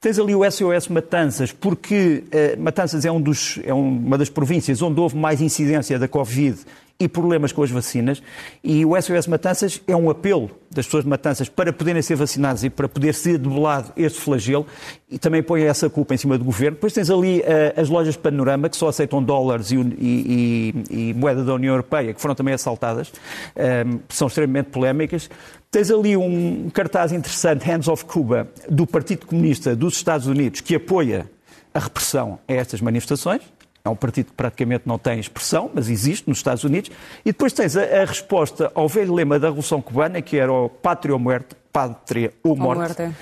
Tens 0.00 0.16
ali 0.16 0.32
o 0.32 0.48
SOS 0.48 0.86
Matanças, 0.86 1.50
porque 1.50 2.22
uh, 2.26 2.62
Matanças 2.62 3.04
é, 3.04 3.10
um 3.10 3.20
dos, 3.20 3.58
é 3.64 3.74
uma 3.74 4.16
das 4.16 4.30
províncias 4.30 4.80
onde 4.80 5.00
houve 5.00 5.16
mais 5.16 5.40
incidência 5.40 5.98
da 5.98 6.06
Covid 6.06 6.56
e 7.00 7.08
problemas 7.08 7.50
com 7.50 7.64
as 7.64 7.70
vacinas. 7.70 8.22
E 8.62 8.86
o 8.86 9.00
SOS 9.00 9.26
Matanças 9.26 9.82
é 9.88 9.96
um 9.96 10.08
apelo 10.08 10.52
das 10.70 10.86
pessoas 10.86 11.02
de 11.02 11.10
Matanças 11.10 11.48
para 11.48 11.72
poderem 11.72 12.00
ser 12.00 12.14
vacinadas 12.14 12.62
e 12.62 12.70
para 12.70 12.88
poder 12.88 13.12
ser 13.12 13.38
debelado 13.38 13.92
este 13.96 14.20
flagelo 14.20 14.66
e 15.10 15.18
também 15.18 15.42
põe 15.42 15.62
essa 15.62 15.90
culpa 15.90 16.14
em 16.14 16.16
cima 16.16 16.38
do 16.38 16.44
governo. 16.44 16.76
Depois 16.76 16.92
tens 16.92 17.10
ali 17.10 17.40
uh, 17.40 17.80
as 17.80 17.88
lojas 17.88 18.16
Panorama, 18.16 18.68
que 18.68 18.76
só 18.76 18.88
aceitam 18.88 19.20
dólares 19.20 19.72
e, 19.72 19.76
e, 19.76 20.74
e, 20.90 21.14
moeda 21.14 21.42
da 21.42 21.54
União 21.54 21.72
Europeia, 21.72 22.14
que 22.14 22.20
foram 22.20 22.36
também 22.36 22.54
assaltadas, 22.54 23.08
um, 23.08 23.62
ehm, 23.62 23.98
são 24.08 24.28
extremamente 24.28 24.66
polémicas. 24.66 25.28
Tens 25.70 25.90
ali 25.90 26.16
um 26.16 26.70
cartaz 26.70 27.12
interessante, 27.12 27.62
Hands 27.66 27.88
of 27.88 28.06
Cuba, 28.06 28.48
do 28.70 28.86
Partido 28.86 29.26
Comunista 29.26 29.76
dos 29.76 29.96
Estados 29.96 30.26
Unidos, 30.26 30.62
que 30.62 30.74
apoia 30.74 31.30
a 31.74 31.78
repressão 31.78 32.38
a 32.48 32.52
estas 32.54 32.80
manifestações. 32.80 33.42
É 33.84 33.88
um 33.90 33.94
partido 33.94 34.26
que 34.26 34.32
praticamente 34.32 34.84
não 34.86 34.98
tem 34.98 35.20
expressão, 35.20 35.70
mas 35.74 35.90
existe 35.90 36.26
nos 36.26 36.38
Estados 36.38 36.64
Unidos. 36.64 36.90
E 37.22 37.32
depois 37.32 37.52
tens 37.52 37.76
a, 37.76 37.82
a 37.82 38.04
resposta 38.06 38.72
ao 38.74 38.88
velho 38.88 39.12
lema 39.12 39.38
da 39.38 39.48
Revolução 39.48 39.82
Cubana, 39.82 40.22
que 40.22 40.38
era 40.38 40.50
o 40.50 40.70
Pátria 40.70 41.12
ou 41.12 41.18
Muerte, 41.18 41.54
Pátria 41.70 42.32
ou 42.42 42.56
Morte, 42.56 43.02
morte. 43.02 43.16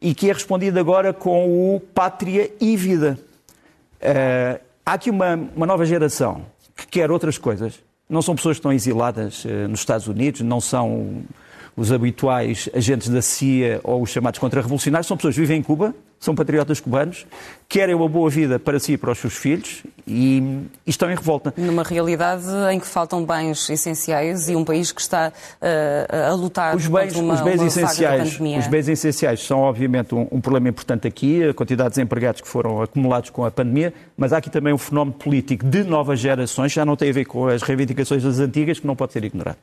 e 0.00 0.14
que 0.14 0.30
é 0.30 0.32
respondido 0.32 0.78
agora 0.78 1.12
com 1.12 1.74
o 1.74 1.80
Pátria 1.80 2.48
e 2.60 2.76
Vida. 2.76 3.18
Uh, 4.00 4.60
há 4.86 4.92
aqui 4.92 5.10
uma, 5.10 5.34
uma 5.34 5.66
nova 5.66 5.84
geração 5.84 6.46
que 6.76 6.86
quer 6.86 7.10
outras 7.10 7.38
coisas. 7.38 7.80
Não 8.08 8.22
são 8.22 8.36
pessoas 8.36 8.56
que 8.56 8.60
estão 8.60 8.72
exiladas 8.72 9.44
uh, 9.44 9.68
nos 9.68 9.80
Estados 9.80 10.06
Unidos, 10.06 10.42
não 10.42 10.60
são 10.60 11.24
os 11.78 11.92
habituais 11.92 12.68
agentes 12.74 13.08
da 13.08 13.22
CIA 13.22 13.80
ou 13.84 14.02
os 14.02 14.10
chamados 14.10 14.40
contra-revolucionários, 14.40 15.06
são 15.06 15.16
pessoas 15.16 15.36
que 15.36 15.40
vivem 15.40 15.60
em 15.60 15.62
Cuba, 15.62 15.94
são 16.18 16.34
patriotas 16.34 16.80
cubanos, 16.80 17.26
querem 17.68 17.94
uma 17.94 18.08
boa 18.08 18.30
vida 18.30 18.58
para 18.58 18.80
si 18.80 18.94
e 18.94 18.96
para 18.96 19.12
os 19.12 19.18
seus 19.18 19.34
filhos 19.34 19.82
e, 20.06 20.38
e 20.86 20.90
estão 20.90 21.10
em 21.10 21.14
revolta. 21.14 21.52
Numa 21.56 21.82
realidade 21.82 22.46
em 22.72 22.80
que 22.80 22.86
faltam 22.86 23.24
bens 23.24 23.68
essenciais 23.68 24.48
e 24.48 24.56
um 24.56 24.64
país 24.64 24.90
que 24.90 25.02
está 25.02 25.30
uh, 25.30 26.30
a 26.30 26.34
lutar 26.34 26.74
os 26.74 26.86
bens, 26.86 27.12
contra 27.12 27.18
uma, 27.18 27.34
os 27.34 27.40
bens 27.42 27.60
uma 27.60 27.66
essenciais, 27.66 28.32
pandemia. 28.32 28.58
Os 28.58 28.66
bens 28.66 28.88
essenciais 28.88 29.46
são, 29.46 29.60
obviamente, 29.60 30.14
um, 30.14 30.26
um, 30.32 30.40
problema 30.40 30.70
importante 30.70 31.06
aqui, 31.06 31.46
a 31.46 31.52
quantidade 31.52 31.90
de 31.90 31.96
desempregados 31.96 32.40
que 32.40 32.48
foram 32.48 32.80
acumulados 32.80 33.28
com 33.28 33.44
a 33.44 33.50
pandemia, 33.50 33.92
mas 34.16 34.32
há 34.32 34.38
aqui 34.38 34.48
também 34.48 34.72
um 34.72 34.78
fenómeno 34.78 35.16
político 35.18 35.66
de 35.66 35.84
novas 35.84 36.20
gerações, 36.20 36.72
já 36.72 36.86
não 36.86 36.96
tem 36.96 37.10
a 37.10 37.12
ver 37.12 37.26
com 37.26 37.48
as 37.48 37.60
reivindicações 37.60 38.22
das 38.22 38.38
antigas, 38.38 38.80
que 38.80 38.86
não 38.86 38.96
pode 38.96 39.12
ser 39.12 39.22
ignorado. 39.24 39.58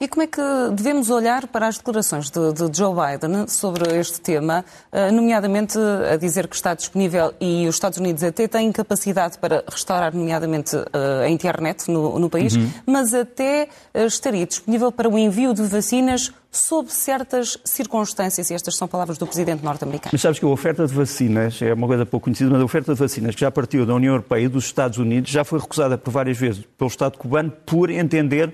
E 0.00 0.08
como 0.08 0.22
é 0.22 0.26
que 0.26 0.40
devemos 0.74 1.10
olhar 1.10 1.46
para 1.46 1.66
as 1.66 1.76
declarações 1.76 2.30
de, 2.30 2.52
de 2.54 2.76
Joe 2.76 2.94
Biden 2.94 3.46
sobre 3.48 3.98
este 3.98 4.18
tema, 4.20 4.64
uh, 4.90 5.12
nomeadamente 5.12 5.78
a 6.00 6.16
dizer 6.16 6.48
que 6.48 6.56
está 6.56 6.74
disponível 6.74 7.32
e 7.40 7.66
os 7.66 7.76
Estados 7.76 7.98
Unidos 7.98 8.22
até 8.22 8.46
têm 8.48 8.70
capacidade 8.72 9.38
para 9.38 9.64
restaurar, 9.68 10.14
nomeadamente, 10.14 10.76
eh, 10.76 11.24
a 11.24 11.28
internet 11.28 11.90
no, 11.90 12.18
no 12.18 12.28
país, 12.28 12.56
uhum. 12.56 12.70
mas 12.86 13.14
até 13.14 13.68
eh, 13.92 14.04
estaria 14.06 14.46
disponível 14.46 14.90
para 14.90 15.08
o 15.08 15.18
envio 15.18 15.54
de 15.54 15.62
vacinas 15.62 16.32
sob 16.50 16.92
certas 16.92 17.58
circunstâncias, 17.64 18.50
e 18.50 18.54
estas 18.54 18.76
são 18.76 18.88
palavras 18.88 19.16
do 19.16 19.26
Presidente 19.26 19.64
norte-americano. 19.64 20.10
Mas 20.12 20.20
sabes 20.20 20.38
que 20.38 20.44
a 20.44 20.48
oferta 20.48 20.86
de 20.86 20.92
vacinas, 20.92 21.62
é 21.62 21.72
uma 21.72 21.86
coisa 21.86 22.04
pouco 22.04 22.24
conhecida, 22.24 22.50
mas 22.50 22.60
a 22.60 22.64
oferta 22.64 22.92
de 22.92 22.98
vacinas 22.98 23.34
que 23.34 23.40
já 23.40 23.50
partiu 23.50 23.86
da 23.86 23.94
União 23.94 24.14
Europeia 24.14 24.44
e 24.44 24.48
dos 24.48 24.64
Estados 24.64 24.98
Unidos 24.98 25.30
já 25.30 25.44
foi 25.44 25.60
recusada 25.60 25.96
por 25.96 26.10
várias 26.10 26.36
vezes 26.36 26.64
pelo 26.76 26.88
Estado 26.88 27.16
cubano 27.16 27.52
por 27.64 27.90
entender 27.90 28.52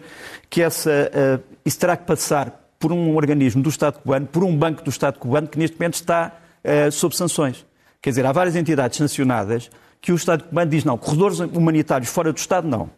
que 0.50 0.60
essa, 0.60 0.90
uh, 0.90 1.42
isso 1.64 1.78
terá 1.78 1.96
que 1.96 2.04
passar 2.04 2.66
por 2.78 2.92
um 2.92 3.16
organismo 3.16 3.62
do 3.62 3.70
Estado 3.70 3.98
cubano, 3.98 4.26
por 4.26 4.44
um 4.44 4.54
banco 4.54 4.82
do 4.84 4.90
Estado 4.90 5.18
cubano 5.18 5.48
que 5.48 5.58
neste 5.58 5.78
momento 5.78 5.94
está 5.94 6.32
uh, 6.66 6.90
sob 6.90 7.16
sanções. 7.16 7.64
Quer 8.02 8.10
dizer, 8.10 8.26
há 8.26 8.32
várias 8.32 8.56
entidades 8.56 8.98
sancionadas 8.98 9.70
que 10.00 10.12
o 10.12 10.14
Estado 10.16 10.44
Comando 10.44 10.70
diz 10.70 10.84
não, 10.84 10.98
corredores 10.98 11.40
humanitários 11.40 12.10
fora 12.10 12.32
do 12.32 12.38
Estado 12.38 12.68
não. 12.68 12.90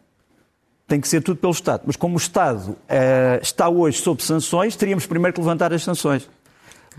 Tem 0.87 0.99
que 0.99 1.07
ser 1.07 1.21
tudo 1.21 1.39
pelo 1.39 1.53
Estado. 1.53 1.83
Mas 1.85 1.95
como 1.95 2.15
o 2.15 2.17
Estado 2.17 2.71
uh, 2.71 2.77
está 3.41 3.69
hoje 3.69 3.99
sob 4.01 4.23
sanções, 4.23 4.75
teríamos 4.75 5.05
primeiro 5.05 5.33
que 5.33 5.39
levantar 5.39 5.71
as 5.73 5.83
sanções. 5.83 6.27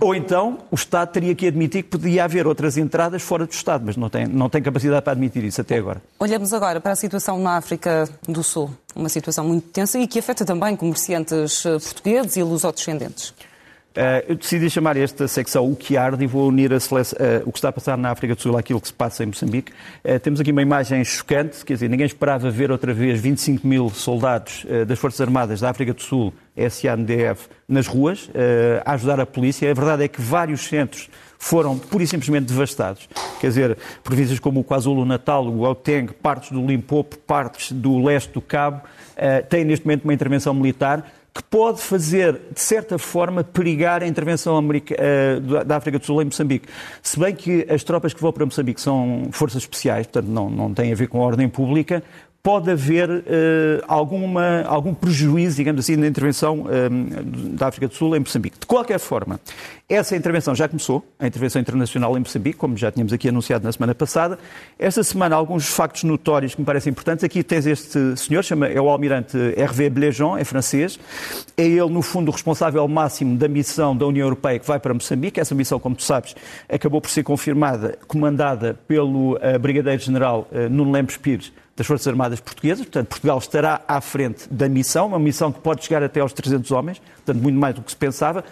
Ou 0.00 0.14
então 0.14 0.58
o 0.70 0.74
Estado 0.74 1.12
teria 1.12 1.34
que 1.34 1.46
admitir 1.46 1.82
que 1.82 1.90
podia 1.90 2.24
haver 2.24 2.46
outras 2.46 2.78
entradas 2.78 3.20
fora 3.22 3.46
do 3.46 3.52
Estado, 3.52 3.84
mas 3.84 3.96
não 3.96 4.08
tem, 4.08 4.26
não 4.26 4.48
tem 4.48 4.62
capacidade 4.62 5.02
para 5.02 5.12
admitir 5.12 5.44
isso 5.44 5.60
até 5.60 5.76
agora. 5.76 6.00
Olhamos 6.18 6.54
agora 6.54 6.80
para 6.80 6.92
a 6.92 6.96
situação 6.96 7.38
na 7.38 7.56
África 7.56 8.08
do 8.26 8.42
Sul, 8.42 8.70
uma 8.94 9.08
situação 9.08 9.44
muito 9.44 9.68
tensa 9.68 9.98
e 9.98 10.06
que 10.06 10.18
afeta 10.18 10.44
também 10.44 10.74
comerciantes 10.74 11.66
eh, 11.66 11.78
portugueses 11.78 12.36
e 12.36 12.42
lusodescendentes. 12.42 13.30
Uh, 13.30 13.49
eu 14.26 14.34
decidi 14.34 14.70
chamar 14.70 14.96
esta 14.96 15.28
secção 15.28 15.70
O 15.70 15.76
que 15.76 15.96
arde 15.96 16.24
e 16.24 16.26
vou 16.26 16.48
unir 16.48 16.72
uh, 16.72 16.76
o 17.44 17.52
que 17.52 17.58
está 17.58 17.68
a 17.68 17.72
passar 17.72 17.98
na 17.98 18.10
África 18.10 18.34
do 18.34 18.40
Sul 18.40 18.56
àquilo 18.56 18.80
que 18.80 18.86
se 18.86 18.94
passa 18.94 19.22
em 19.22 19.26
Moçambique. 19.26 19.72
Uh, 20.02 20.18
temos 20.18 20.40
aqui 20.40 20.52
uma 20.52 20.62
imagem 20.62 21.04
chocante, 21.04 21.62
quer 21.64 21.74
dizer, 21.74 21.90
ninguém 21.90 22.06
esperava 22.06 22.50
ver 22.50 22.70
outra 22.70 22.94
vez 22.94 23.20
25 23.20 23.66
mil 23.66 23.90
soldados 23.90 24.64
das 24.86 24.98
Forças 24.98 25.20
Armadas 25.20 25.60
da 25.60 25.68
África 25.68 25.92
do 25.92 26.00
Sul, 26.00 26.32
SANDF, 26.56 27.48
nas 27.68 27.86
ruas, 27.86 28.30
a 28.84 28.92
ajudar 28.92 29.20
a 29.20 29.26
polícia. 29.26 29.70
A 29.70 29.74
verdade 29.74 30.04
é 30.04 30.08
que 30.08 30.20
vários 30.20 30.62
centros 30.62 31.08
foram 31.38 31.78
pura 31.78 32.04
e 32.04 32.06
simplesmente 32.06 32.46
devastados. 32.46 33.08
Quer 33.40 33.48
dizer, 33.48 33.78
províncias 34.02 34.38
como 34.38 34.60
o 34.60 34.64
KwaZulu-Natal, 34.64 35.46
o 35.46 35.62
Gauteng, 35.62 36.12
partes 36.22 36.50
do 36.50 36.64
Limpopo, 36.66 37.16
partes 37.18 37.72
do 37.72 37.98
leste 38.02 38.32
do 38.32 38.40
Cabo, 38.40 38.82
têm 39.48 39.64
neste 39.64 39.86
momento 39.86 40.04
uma 40.04 40.14
intervenção 40.14 40.54
militar 40.54 41.04
que 41.32 41.42
pode 41.44 41.80
fazer, 41.80 42.40
de 42.52 42.60
certa 42.60 42.98
forma, 42.98 43.44
perigar 43.44 44.02
a 44.02 44.06
intervenção 44.06 44.58
uh, 44.58 45.64
da 45.64 45.76
África 45.76 45.98
do 45.98 46.04
Sul 46.04 46.22
em 46.22 46.24
Moçambique. 46.24 46.68
Se 47.02 47.18
bem 47.18 47.34
que 47.34 47.66
as 47.70 47.84
tropas 47.84 48.12
que 48.12 48.20
vão 48.20 48.32
para 48.32 48.44
Moçambique 48.44 48.80
são 48.80 49.28
forças 49.30 49.62
especiais, 49.62 50.06
portanto 50.06 50.28
não, 50.28 50.50
não 50.50 50.74
têm 50.74 50.92
a 50.92 50.94
ver 50.94 51.06
com 51.06 51.22
a 51.22 51.24
ordem 51.24 51.48
pública, 51.48 52.02
pode 52.42 52.70
haver 52.70 53.10
uh, 53.10 53.22
alguma, 53.86 54.62
algum 54.62 54.94
prejuízo, 54.94 55.56
digamos 55.56 55.80
assim, 55.80 55.96
na 55.96 56.06
intervenção 56.06 56.60
uh, 56.60 57.24
da 57.56 57.68
África 57.68 57.86
do 57.86 57.94
Sul 57.94 58.16
em 58.16 58.20
Moçambique. 58.20 58.58
De 58.58 58.66
qualquer 58.66 58.98
forma, 58.98 59.38
essa 59.88 60.16
intervenção 60.16 60.54
já 60.54 60.68
começou, 60.68 61.04
a 61.18 61.26
intervenção 61.26 61.60
internacional 61.60 62.16
em 62.16 62.20
Moçambique, 62.20 62.56
como 62.56 62.76
já 62.76 62.90
tínhamos 62.90 63.12
aqui 63.12 63.28
anunciado 63.28 63.64
na 63.64 63.72
semana 63.72 63.94
passada. 63.94 64.38
Esta 64.78 65.02
semana, 65.02 65.36
alguns 65.36 65.68
factos 65.68 66.04
notórios 66.04 66.54
que 66.54 66.60
me 66.60 66.64
parecem 66.64 66.92
importantes. 66.92 67.24
Aqui 67.24 67.42
tens 67.42 67.66
este 67.66 68.16
senhor, 68.16 68.42
chama, 68.42 68.68
é 68.68 68.80
o 68.80 68.88
almirante 68.88 69.36
Hervé 69.56 69.90
Bléjean, 69.90 70.38
é 70.38 70.44
francês. 70.44 70.98
É 71.56 71.64
ele, 71.64 71.90
no 71.90 72.02
fundo, 72.02 72.28
o 72.28 72.32
responsável 72.32 72.86
máximo 72.88 73.36
da 73.36 73.48
missão 73.48 73.94
da 73.96 74.06
União 74.06 74.24
Europeia 74.24 74.58
que 74.58 74.66
vai 74.66 74.78
para 74.78 74.94
Moçambique. 74.94 75.40
Essa 75.40 75.54
missão, 75.54 75.78
como 75.78 75.96
tu 75.96 76.04
sabes, 76.04 76.34
acabou 76.68 77.00
por 77.00 77.10
ser 77.10 77.22
confirmada, 77.22 77.98
comandada 78.06 78.78
pelo 78.86 79.34
uh, 79.34 79.58
Brigadeiro-General 79.60 80.48
uh, 80.52 80.68
Nuno 80.70 80.92
Lempes 80.92 81.16
Pires, 81.16 81.52
das 81.80 81.86
Forças 81.86 82.06
Armadas 82.06 82.40
Portuguesas. 82.40 82.84
Portanto, 82.84 83.08
Portugal 83.08 83.38
estará 83.38 83.80
à 83.88 84.00
frente 84.02 84.46
da 84.50 84.68
missão, 84.68 85.06
uma 85.06 85.18
missão 85.18 85.50
que 85.50 85.60
pode 85.60 85.82
chegar 85.82 86.02
até 86.02 86.20
aos 86.20 86.32
300 86.32 86.70
homens, 86.72 87.00
portanto, 87.24 87.42
muito 87.42 87.58
mais 87.58 87.74
do 87.74 87.80
que 87.80 87.90
se 87.90 87.96
pensava. 87.96 88.44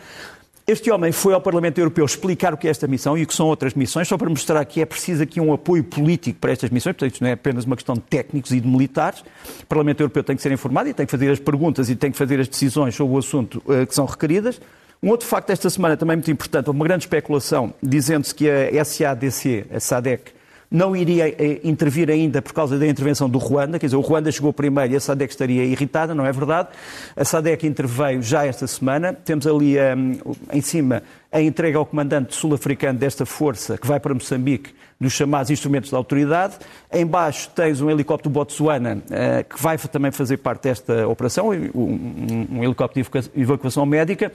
Este 0.67 0.91
homem 0.91 1.13
foi 1.13 1.35
ao 1.35 1.41
Parlamento 1.41 1.79
Europeu 1.79 2.05
explicar 2.05 2.55
o 2.55 2.57
que 2.57 2.67
é 2.67 2.71
esta 2.71 2.87
missão 2.87 3.17
e 3.17 3.23
o 3.23 3.27
que 3.27 3.35
são 3.35 3.47
outras 3.47 3.75
missões, 3.75 4.09
só 4.09 4.17
para 4.17 4.29
mostrar 4.31 4.65
que 4.65 4.81
é 4.81 4.87
preciso 4.87 5.23
aqui 5.23 5.41
um 5.41 5.53
apoio 5.53 5.85
político 5.85 6.39
para 6.39 6.53
estas 6.53 6.71
missões, 6.71 6.95
portanto, 6.95 7.13
isto 7.13 7.23
não 7.23 7.29
é 7.29 7.33
apenas 7.33 7.65
uma 7.65 7.77
questão 7.77 7.95
de 7.95 8.03
técnicos 8.03 8.51
e 8.51 8.61
de 8.61 8.69
militares. 8.69 9.21
O 9.63 9.67
Parlamento 9.67 10.01
Europeu 10.01 10.25
tem 10.25 10.35
que 10.35 10.43
ser 10.43 10.53
informado 10.53 10.89
e 10.89 10.95
tem 10.95 11.05
que 11.05 11.13
fazer 11.13 11.31
as 11.31 11.39
perguntas 11.39 11.91
e 11.91 11.97
tem 11.97 12.11
que 12.11 12.17
fazer 12.17 12.41
as 12.41 12.49
decisões 12.49 12.95
sobre 12.95 13.15
o 13.15 13.19
assunto 13.19 13.63
uh, 13.67 13.87
que 13.87 13.95
são 13.95 14.07
requeridas. 14.07 14.59
Um 15.03 15.11
outro 15.11 15.27
facto 15.27 15.49
desta 15.49 15.69
semana 15.71 15.97
também 15.99 16.17
muito 16.17 16.31
importante, 16.31 16.69
houve 16.69 16.79
uma 16.79 16.85
grande 16.87 17.05
especulação 17.05 17.73
dizendo-se 17.83 18.35
que 18.35 18.51
a 18.51 18.85
SADC, 18.85 19.67
a 19.71 19.81
SADEC, 19.81 20.38
não 20.71 20.95
iria 20.95 21.29
eh, 21.29 21.61
intervir 21.65 22.11
ainda 22.11 22.43
por 22.43 22.53
causa 22.53 22.79
da 22.79 22.87
intervenção 22.87 23.29
do 23.29 23.39
Ruanda, 23.39 23.79
quer 23.79 23.87
dizer, 23.87 23.97
o 23.97 24.01
Ruanda 24.01 24.31
chegou 24.31 24.53
primeiro 24.53 24.93
e 24.93 24.97
a 24.97 25.01
SADEC 25.01 25.33
estaria 25.33 25.65
irritada, 25.65 26.15
não 26.15 26.27
é 26.27 26.33
verdade? 26.33 26.69
A 27.17 27.25
SADEC 27.25 27.67
interveio 27.67 28.23
já 28.23 28.45
esta 28.45 28.67
semana, 28.67 29.13
temos 29.13 29.47
ali 29.47 29.77
um, 29.79 30.35
em 30.53 30.61
cima 30.61 31.03
a 31.31 31.41
entrega 31.41 31.79
ao 31.79 31.85
comandante 31.85 32.35
sul-africano 32.35 32.99
desta 32.99 33.27
força 33.27 33.77
que 33.77 33.87
vai 33.87 34.01
para 34.01 34.15
Moçambique 34.15 34.75
dos 35.01 35.13
chamados 35.13 35.51
instrumentos 35.51 35.91
da 35.91 35.97
autoridade. 35.97 36.57
Embaixo 36.93 37.51
tens 37.55 37.81
um 37.81 37.91
helicóptero 37.91 38.31
Botsuana 38.31 38.97
uh, 38.97 39.45
que 39.49 39.63
vai 39.63 39.79
também 39.79 40.11
fazer 40.11 40.39
parte 40.39 40.65
desta 40.65 41.07
operação, 41.07 41.51
um, 41.51 42.63
helicóptero 42.65 43.07
de 43.35 43.41
evacuação 43.43 43.87
médica. 43.87 44.33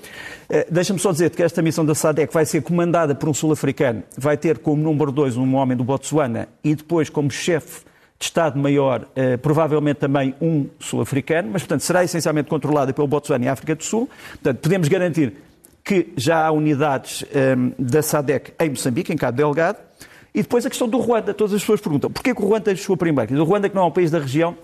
Uh, 0.50 0.72
Deixa-me 0.72 1.00
só 1.00 1.12
dizer 1.12 1.32
que 1.32 1.44
esta 1.44 1.62
missão 1.62 1.86
da 1.86 1.96
SADEC 1.96 2.34
vai 2.34 2.46
ser 2.46 2.62
comandada 2.62 3.14
por 3.16 3.28
um 3.28 3.34
sul-africano, 3.34 4.04
vai 4.18 4.38
ter 4.38 4.60
como 4.60 4.82
número 4.82 5.12
dois 5.12 5.36
um 5.36 5.56
homem 5.56 5.76
do 5.76 5.84
Botsuana 5.84 6.48
e 6.64 6.76
depois 6.76 7.10
como 7.10 7.30
chefe 7.30 7.82
de 8.20 8.26
Estado-Maior, 8.26 9.06
eh, 9.16 9.36
provavelmente 9.36 9.98
também 9.98 10.34
um 10.40 10.68
sul-africano, 10.80 11.50
mas, 11.52 11.64
portanto, 11.64 11.82
será 11.82 12.04
essencialmente 12.06 12.50
controlada 12.50 12.94
pelo 12.94 13.08
Botsuana 13.08 13.46
e 13.46 13.48
África 13.50 13.76
do 13.76 13.84
Sul. 13.84 14.08
Portanto, 14.36 14.60
podemos 14.60 14.88
garantir 14.88 15.34
que 15.84 16.14
já 16.16 16.46
há 16.46 16.52
unidades 16.52 17.26
eh, 17.34 17.56
da 17.78 18.02
SADEC 18.02 18.54
em 18.60 18.70
Moçambique, 18.70 19.12
em 19.12 19.18
Cabo 19.18 19.38
Delgado. 19.38 19.80
E 20.34 20.42
depois 20.42 20.66
a 20.66 20.70
questão 20.70 20.88
do 20.88 20.98
Ruanda. 20.98 21.34
Todas 21.34 21.54
as 21.54 21.62
pessoas 21.62 21.82
perguntam 21.82 22.10
porquê 22.10 22.34
que 22.34 22.42
o 22.42 22.46
Ruanda 22.46 22.76
chegou 22.76 22.98
primeiro? 22.98 23.40
O 23.40 23.44
Ruanda, 23.44 23.70
que 23.70 23.76
não 23.76 23.84
é 23.84 23.86
um 23.86 23.92
país 23.92 24.10
da 24.10 24.20
região, 24.20 24.58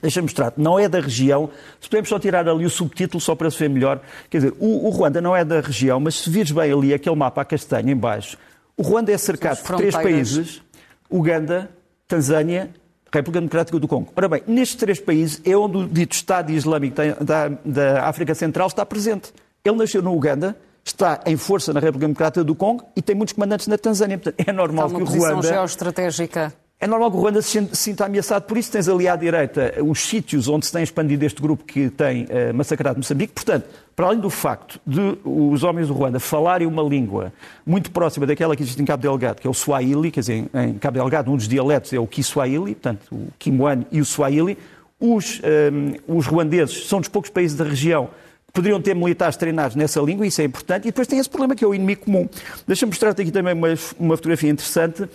Deixa-me 0.00 0.26
mostrar, 0.26 0.52
não 0.56 0.78
é 0.78 0.88
da 0.88 1.00
região. 1.00 1.50
Se 1.80 1.88
podemos 1.88 2.08
só 2.08 2.18
tirar 2.18 2.48
ali 2.48 2.64
o 2.64 2.70
subtítulo 2.70 3.20
só 3.20 3.34
para 3.34 3.50
se 3.50 3.58
ver 3.58 3.68
melhor. 3.68 4.00
Quer 4.30 4.38
dizer, 4.38 4.54
o, 4.58 4.86
o 4.86 4.90
Ruanda 4.90 5.20
não 5.20 5.34
é 5.34 5.44
da 5.44 5.60
região, 5.60 5.98
mas 5.98 6.16
se 6.16 6.30
vires 6.30 6.52
bem 6.52 6.72
ali 6.72 6.94
aquele 6.94 7.16
mapa 7.16 7.42
a 7.42 7.44
castanho 7.44 7.90
em 7.90 7.96
baixo, 7.96 8.38
o 8.76 8.82
Ruanda 8.82 9.12
é 9.12 9.18
cercado 9.18 9.62
por 9.62 9.76
três 9.76 9.94
países: 9.94 10.62
Uganda, 11.10 11.68
Tanzânia, 12.06 12.70
República 13.12 13.40
Democrática 13.40 13.78
do 13.78 13.88
Congo. 13.88 14.12
Ora 14.14 14.28
bem, 14.28 14.42
nestes 14.46 14.76
três 14.76 15.00
países 15.00 15.40
é 15.44 15.56
onde 15.56 15.78
o 15.78 15.88
dito 15.88 16.12
Estado 16.12 16.52
Islâmico 16.52 16.96
da, 17.24 17.48
da 17.64 18.04
África 18.06 18.34
Central 18.34 18.68
está 18.68 18.86
presente. 18.86 19.32
Ele 19.68 19.76
nasceu 19.76 20.02
no 20.02 20.14
Uganda, 20.14 20.56
está 20.84 21.20
em 21.26 21.36
força 21.36 21.72
na 21.72 21.80
República 21.80 22.06
Democrática 22.06 22.42
do 22.42 22.54
Congo 22.54 22.84
e 22.96 23.02
tem 23.02 23.14
muitos 23.14 23.34
comandantes 23.34 23.66
na 23.66 23.76
Tanzânia. 23.76 24.18
Portanto, 24.18 24.48
é 24.48 24.52
normal 24.52 24.88
que 24.88 25.02
o 25.02 25.04
Ruanda... 25.04 25.46
geoestratégica. 25.46 26.52
É 26.80 26.86
normal 26.86 27.10
que 27.10 27.16
o 27.16 27.20
Ruanda 27.20 27.42
se 27.42 27.68
sinta 27.72 28.06
ameaçado, 28.06 28.44
por 28.44 28.56
isso 28.56 28.70
tens 28.70 28.88
ali 28.88 29.08
à 29.08 29.16
direita 29.16 29.74
os 29.82 30.00
sítios 30.00 30.46
onde 30.46 30.64
se 30.64 30.72
tem 30.72 30.80
expandido 30.80 31.24
este 31.24 31.42
grupo 31.42 31.64
que 31.64 31.90
tem 31.90 32.24
uh, 32.24 32.54
massacrado 32.54 32.98
Moçambique. 32.98 33.32
Portanto, 33.32 33.66
para 33.96 34.06
além 34.06 34.20
do 34.20 34.30
facto 34.30 34.80
de 34.86 35.18
os 35.24 35.64
homens 35.64 35.88
do 35.88 35.94
Ruanda 35.94 36.20
falarem 36.20 36.68
uma 36.68 36.82
língua 36.82 37.32
muito 37.66 37.90
próxima 37.90 38.24
daquela 38.26 38.54
que 38.54 38.62
existe 38.62 38.80
em 38.80 38.84
Cabo 38.84 39.02
Delgado, 39.02 39.40
que 39.40 39.46
é 39.48 39.50
o 39.50 39.54
Swahili, 39.54 40.12
quer 40.12 40.20
dizer, 40.20 40.48
em 40.54 40.74
Cabo 40.74 40.98
Delgado 40.98 41.32
um 41.32 41.36
dos 41.36 41.48
dialetos 41.48 41.92
é 41.92 41.98
o 41.98 42.06
Kiswahili, 42.06 42.76
portanto, 42.76 43.08
o 43.10 43.26
Kimwani 43.40 43.86
e 43.90 44.00
o 44.00 44.04
Swahili, 44.04 44.56
os, 45.00 45.40
um, 45.40 45.94
eh, 45.94 46.00
os 46.06 46.26
ruandeses 46.26 46.86
são 46.86 47.00
dos 47.00 47.08
poucos 47.08 47.30
países 47.30 47.56
da 47.56 47.64
região 47.64 48.08
poderiam 48.52 48.80
ter 48.80 48.94
militares 48.94 49.36
treinados 49.36 49.76
nessa 49.76 50.00
língua, 50.00 50.26
isso 50.26 50.40
é 50.40 50.44
importante, 50.44 50.84
e 50.84 50.86
depois 50.86 51.06
tem 51.06 51.18
esse 51.18 51.28
problema 51.28 51.54
que 51.54 51.64
é 51.64 51.66
o 51.66 51.74
inimigo 51.74 52.04
comum. 52.04 52.28
Deixa-me 52.66 52.90
mostrar-te 52.90 53.22
aqui 53.22 53.30
também 53.30 53.54
uma, 53.54 53.68
uma 53.98 54.16
fotografia 54.16 54.50
interessante. 54.50 55.08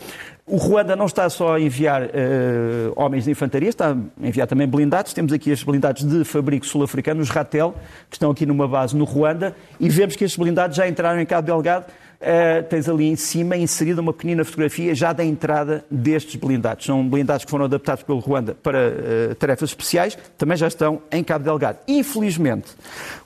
O 0.45 0.57
Ruanda 0.57 0.95
não 0.95 1.05
está 1.05 1.29
só 1.29 1.55
a 1.55 1.59
enviar 1.59 2.03
uh, 2.03 2.09
homens 2.95 3.23
de 3.23 3.31
infantaria, 3.31 3.69
está 3.69 3.91
a 3.91 4.27
enviar 4.27 4.45
também 4.45 4.67
blindados. 4.67 5.13
Temos 5.13 5.31
aqui 5.31 5.49
estes 5.49 5.65
blindados 5.65 6.03
de 6.03 6.23
fabrico 6.23 6.65
sul-africano, 6.65 7.21
os 7.21 7.29
Ratel, 7.29 7.73
que 8.09 8.17
estão 8.17 8.29
aqui 8.29 8.45
numa 8.45 8.67
base 8.67 8.95
no 8.95 9.05
Ruanda, 9.05 9.55
e 9.79 9.89
vemos 9.89 10.15
que 10.15 10.23
estes 10.23 10.37
blindados 10.37 10.75
já 10.75 10.87
entraram 10.87 11.19
em 11.19 11.25
Cabo 11.25 11.45
Delgado 11.45 11.85
Uh, 12.23 12.63
tens 12.69 12.87
ali 12.87 13.09
em 13.09 13.17
cima 13.17 13.57
inserida 13.57 13.99
uma 13.99 14.13
pequenina 14.13 14.45
fotografia 14.45 14.95
já 14.95 15.11
da 15.11 15.25
entrada 15.25 15.83
destes 15.91 16.37
blindados. 16.37 16.85
São 16.85 17.05
blindados 17.05 17.43
que 17.43 17.51
foram 17.51 17.65
adaptados 17.65 18.01
pelo 18.01 18.19
Ruanda 18.19 18.55
para 18.63 18.77
uh, 19.31 19.35
tarefas 19.35 19.71
especiais, 19.71 20.17
também 20.37 20.55
já 20.55 20.69
estão 20.69 21.01
em 21.11 21.21
Cabo 21.21 21.43
Delgado. 21.43 21.79
Infelizmente, 21.85 22.71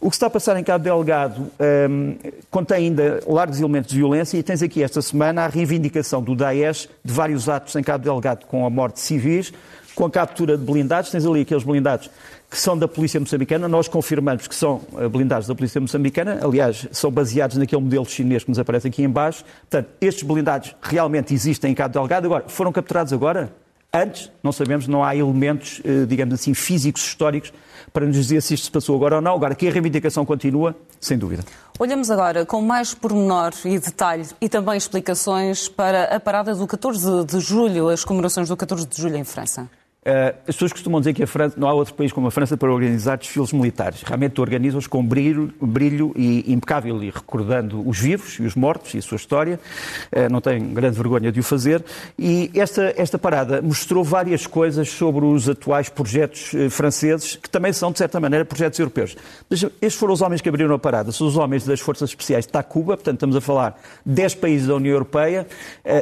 o 0.01 0.09
que 0.09 0.15
está 0.15 0.25
a 0.25 0.29
passar 0.31 0.59
em 0.59 0.63
Cabo 0.63 0.83
Delgado 0.83 1.41
um, 1.41 1.49
ehm, 1.59 2.15
contém 2.49 2.87
ainda 2.87 3.19
largos 3.27 3.59
elementos 3.59 3.91
de 3.91 3.97
violência 3.97 4.35
e 4.35 4.41
tens 4.41 4.63
aqui 4.63 4.81
esta 4.81 4.99
semana 4.99 5.43
a 5.43 5.47
reivindicação 5.47 6.23
do 6.23 6.35
Daesh 6.35 6.89
de 7.05 7.13
vários 7.13 7.47
atos 7.47 7.75
em 7.75 7.83
Cabo 7.83 8.03
Delgado 8.03 8.47
com 8.47 8.65
a 8.65 8.69
morte 8.69 8.95
de 8.95 9.01
civis, 9.01 9.53
com 9.97 10.05
a 10.05 10.11
captura 10.11 10.55
de 10.55 10.63
blindados. 10.63 11.09
Tens 11.09 11.25
ali 11.25 11.41
aqueles 11.41 11.63
blindados 11.63 12.07
que 12.49 12.57
são 12.57 12.77
da 12.77 12.87
Polícia 12.87 13.19
Moçambicana. 13.19 13.67
Nós 13.67 13.87
confirmamos 13.87 14.47
que 14.47 14.53
são 14.53 14.79
eh, 14.95 15.07
blindados 15.09 15.47
da 15.47 15.55
Polícia 15.55 15.81
Moçambicana. 15.81 16.39
Aliás, 16.43 16.87
são 16.91 17.09
baseados 17.09 17.57
naquele 17.57 17.81
modelo 17.81 18.05
chinês 18.05 18.43
que 18.43 18.49
nos 18.49 18.59
aparece 18.59 18.87
aqui 18.87 19.01
em 19.01 19.09
baixo. 19.09 19.43
Portanto, 19.61 19.89
estes 19.99 20.23
blindados 20.23 20.75
realmente 20.83 21.33
existem 21.33 21.71
em 21.71 21.73
Cabo 21.73 21.93
Delgado. 21.93 22.27
Agora, 22.27 22.43
foram 22.47 22.71
capturados 22.71 23.11
agora? 23.11 23.51
Antes, 23.91 24.29
não 24.43 24.51
sabemos, 24.51 24.87
não 24.87 25.03
há 25.03 25.15
elementos, 25.15 25.81
eh, 25.83 26.05
digamos 26.05 26.35
assim, 26.35 26.53
físicos, 26.53 27.01
históricos, 27.01 27.51
para 27.91 28.05
nos 28.05 28.15
dizer 28.17 28.39
se 28.41 28.53
isto 28.53 28.65
se 28.65 28.71
passou 28.71 28.95
agora 28.95 29.15
ou 29.15 29.21
não. 29.21 29.33
Agora, 29.33 29.55
que 29.55 29.67
a 29.67 29.71
reivindicação 29.71 30.23
continua, 30.23 30.75
sem 31.01 31.17
dúvida. 31.17 31.43
Olhamos 31.79 32.11
agora 32.11 32.45
com 32.45 32.61
mais 32.61 32.93
pormenor 32.93 33.51
e 33.65 33.79
detalhe 33.79 34.27
e 34.39 34.47
também 34.47 34.77
explicações 34.77 35.67
para 35.67 36.15
a 36.15 36.19
parada 36.19 36.53
do 36.53 36.67
14 36.67 37.25
de 37.25 37.39
julho, 37.39 37.89
as 37.89 38.03
comemorações 38.03 38.47
do 38.47 38.55
14 38.55 38.85
de 38.85 39.01
julho 39.01 39.15
em 39.15 39.23
França. 39.23 39.67
Eh, 40.07 40.35
as 40.47 40.55
pessoas 40.55 40.71
costumam 40.71 41.01
dizer 41.01 41.13
que 41.13 41.21
a 41.21 41.27
França, 41.27 41.59
não 41.59 41.67
há 41.67 41.73
outro 41.73 41.93
país 41.93 42.13
como 42.13 42.27
a 42.27 42.31
França 42.31 42.55
para 42.55 42.71
organizar 42.71 43.17
desfiles 43.17 43.51
militares. 43.51 44.03
Realmente 44.03 44.39
organizam-os 44.39 44.87
com 44.87 45.05
brilho, 45.05 45.53
brilho 45.59 46.13
e 46.15 46.49
impecável 46.53 47.03
e 47.03 47.09
recordando 47.09 47.85
os 47.85 47.99
vivos 47.99 48.39
e 48.39 48.43
os 48.43 48.55
mortos 48.55 48.93
e 48.93 48.99
a 48.99 49.01
sua 49.01 49.17
história. 49.17 49.59
Eh, 50.09 50.29
não 50.29 50.39
tenho 50.39 50.65
grande 50.69 50.95
vergonha 50.95 51.29
de 51.29 51.41
o 51.41 51.43
fazer. 51.43 51.83
E 52.17 52.49
esta, 52.55 52.93
esta 52.95 53.19
parada 53.19 53.61
mostrou 53.61 54.01
várias 54.01 54.47
coisas 54.47 54.87
sobre 54.87 55.25
os 55.25 55.49
atuais 55.49 55.89
projetos 55.89 56.53
eh, 56.55 56.69
franceses, 56.69 57.35
que 57.35 57.49
também 57.49 57.73
são, 57.73 57.91
de 57.91 57.97
certa 57.97 58.17
maneira, 58.17 58.45
projetos 58.45 58.79
europeus. 58.79 59.17
Mas 59.49 59.61
estes 59.61 59.95
foram 59.95 60.13
os 60.13 60.21
homens 60.21 60.39
que 60.39 60.47
abriram 60.47 60.73
a 60.73 60.79
parada. 60.79 61.11
São 61.11 61.27
os 61.27 61.35
homens 61.35 61.65
das 61.65 61.81
Forças 61.81 62.11
Especiais 62.11 62.45
de 62.45 62.53
Tacuba, 62.53 62.95
portanto 62.95 63.15
estamos 63.15 63.35
a 63.35 63.41
falar 63.41 63.77
de 64.05 64.13
10 64.13 64.35
países 64.35 64.67
da 64.67 64.75
União 64.75 64.93
Europeia. 64.93 65.45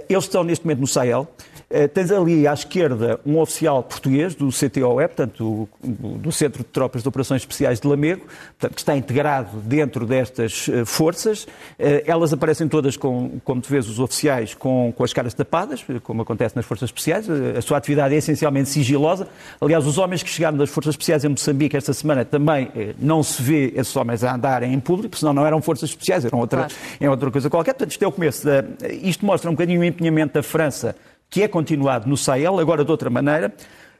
Eles 0.07 0.25
estão 0.25 0.43
neste 0.43 0.63
momento 0.63 0.81
no 0.81 0.87
Sahel. 0.87 1.27
Eh, 1.69 1.87
tens 1.87 2.11
ali 2.11 2.47
à 2.47 2.53
esquerda 2.53 3.19
um 3.25 3.39
oficial 3.39 3.81
português 3.81 4.35
do 4.35 4.49
CTOE, 4.49 5.07
portanto, 5.07 5.67
do, 5.83 6.31
Centro 6.31 6.63
de 6.63 6.69
Tropas 6.69 7.01
de 7.01 7.09
Operações 7.09 7.41
Especiais 7.41 7.79
de 7.79 7.87
Lamego, 7.87 8.21
portanto, 8.59 8.75
que 8.75 8.81
está 8.81 8.95
integrado 8.95 9.57
dentro 9.61 10.05
destas 10.05 10.67
uh, 10.67 10.85
forças. 10.85 11.43
Uh, 11.43 12.03
elas 12.05 12.31
aparecem 12.31 12.67
todas, 12.67 12.95
com, 12.95 13.39
como 13.43 13.61
tu 13.61 13.69
vês, 13.69 13.89
os 13.89 13.99
oficiais 13.99 14.53
com, 14.53 14.93
com 14.95 15.03
as 15.03 15.11
caras 15.11 15.33
tapadas, 15.33 15.83
como 16.03 16.21
acontece 16.21 16.55
nas 16.55 16.65
Forças 16.65 16.89
Especiais. 16.89 17.27
A 17.29 17.61
sua 17.61 17.77
atividade 17.77 18.13
é 18.13 18.17
essencialmente 18.17 18.69
sigilosa. 18.69 19.27
Aliás, 19.59 19.87
os 19.87 19.97
homens 19.97 20.21
que 20.21 20.29
chegaram 20.29 20.57
das 20.57 20.69
Forças 20.69 20.93
Especiais 20.93 21.23
em 21.25 21.29
Moçambique 21.29 21.75
esta 21.75 21.93
semana 21.93 22.23
também 22.23 22.71
não 22.99 23.23
se 23.23 23.41
vê 23.41 23.73
esses 23.75 23.95
homens 23.95 24.23
a 24.23 24.35
andarem 24.35 24.73
em 24.73 24.79
público, 24.79 25.17
senão 25.17 25.33
não 25.33 25.45
eram 25.45 25.61
Forças 25.61 25.89
Especiais, 25.89 26.25
eram 26.25 26.39
outra, 26.39 26.67
claro. 26.67 27.11
outra 27.11 27.31
coisa 27.31 27.49
qualquer. 27.49 27.73
Portanto, 27.73 27.91
isto 27.91 28.03
é 28.03 28.07
o 28.07 28.11
começo. 28.11 28.45
Da, 28.45 28.63
isto 29.01 29.25
mostra 29.25 29.49
um 29.49 29.53
bocadinho 29.53 29.81
o 29.81 29.83
empenhamento 29.83 30.33
da 30.35 30.43
França 30.43 30.95
que 31.29 31.43
é 31.43 31.47
continuado 31.47 32.07
no 32.07 32.17
Sahel, 32.17 32.59
agora 32.59 32.83
de 32.83 32.91
outra 32.91 33.09
maneira. 33.09 33.53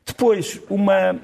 Depois, 0.06 0.60
uma, 0.70 1.20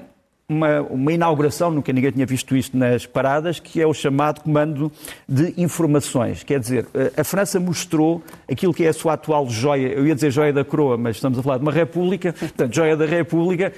uma, 0.48 0.80
uma, 0.82 1.12
inauguração, 1.12 1.70
nunca 1.70 1.92
ninguém 1.92 2.10
tinha 2.10 2.26
visto 2.26 2.56
isto 2.56 2.76
nas 2.76 3.06
paradas, 3.06 3.60
que 3.60 3.80
é 3.80 3.86
o 3.86 3.94
chamado 3.94 4.40
Comando 4.40 4.90
de 5.28 5.54
Informações. 5.56 6.42
Quer 6.42 6.60
dizer, 6.60 6.86
eh, 6.94 7.12
a 7.16 7.24
França 7.24 7.60
mostrou 7.60 8.22
aquilo 8.50 8.74
que 8.74 8.84
é 8.84 8.88
a 8.88 8.92
sua 8.92 9.14
atual 9.14 9.48
joia, 9.48 9.88
eu 9.88 10.06
ia 10.06 10.14
dizer 10.14 10.30
joia 10.30 10.52
da 10.52 10.64
coroa, 10.64 10.96
mas 10.96 11.16
estamos 11.16 11.38
a 11.38 11.42
falar 11.42 11.58
de 11.58 11.62
uma 11.62 11.72
república, 11.72 12.32
portanto, 12.38 12.74
joia 12.74 12.96
da 12.96 13.06
república, 13.06 13.72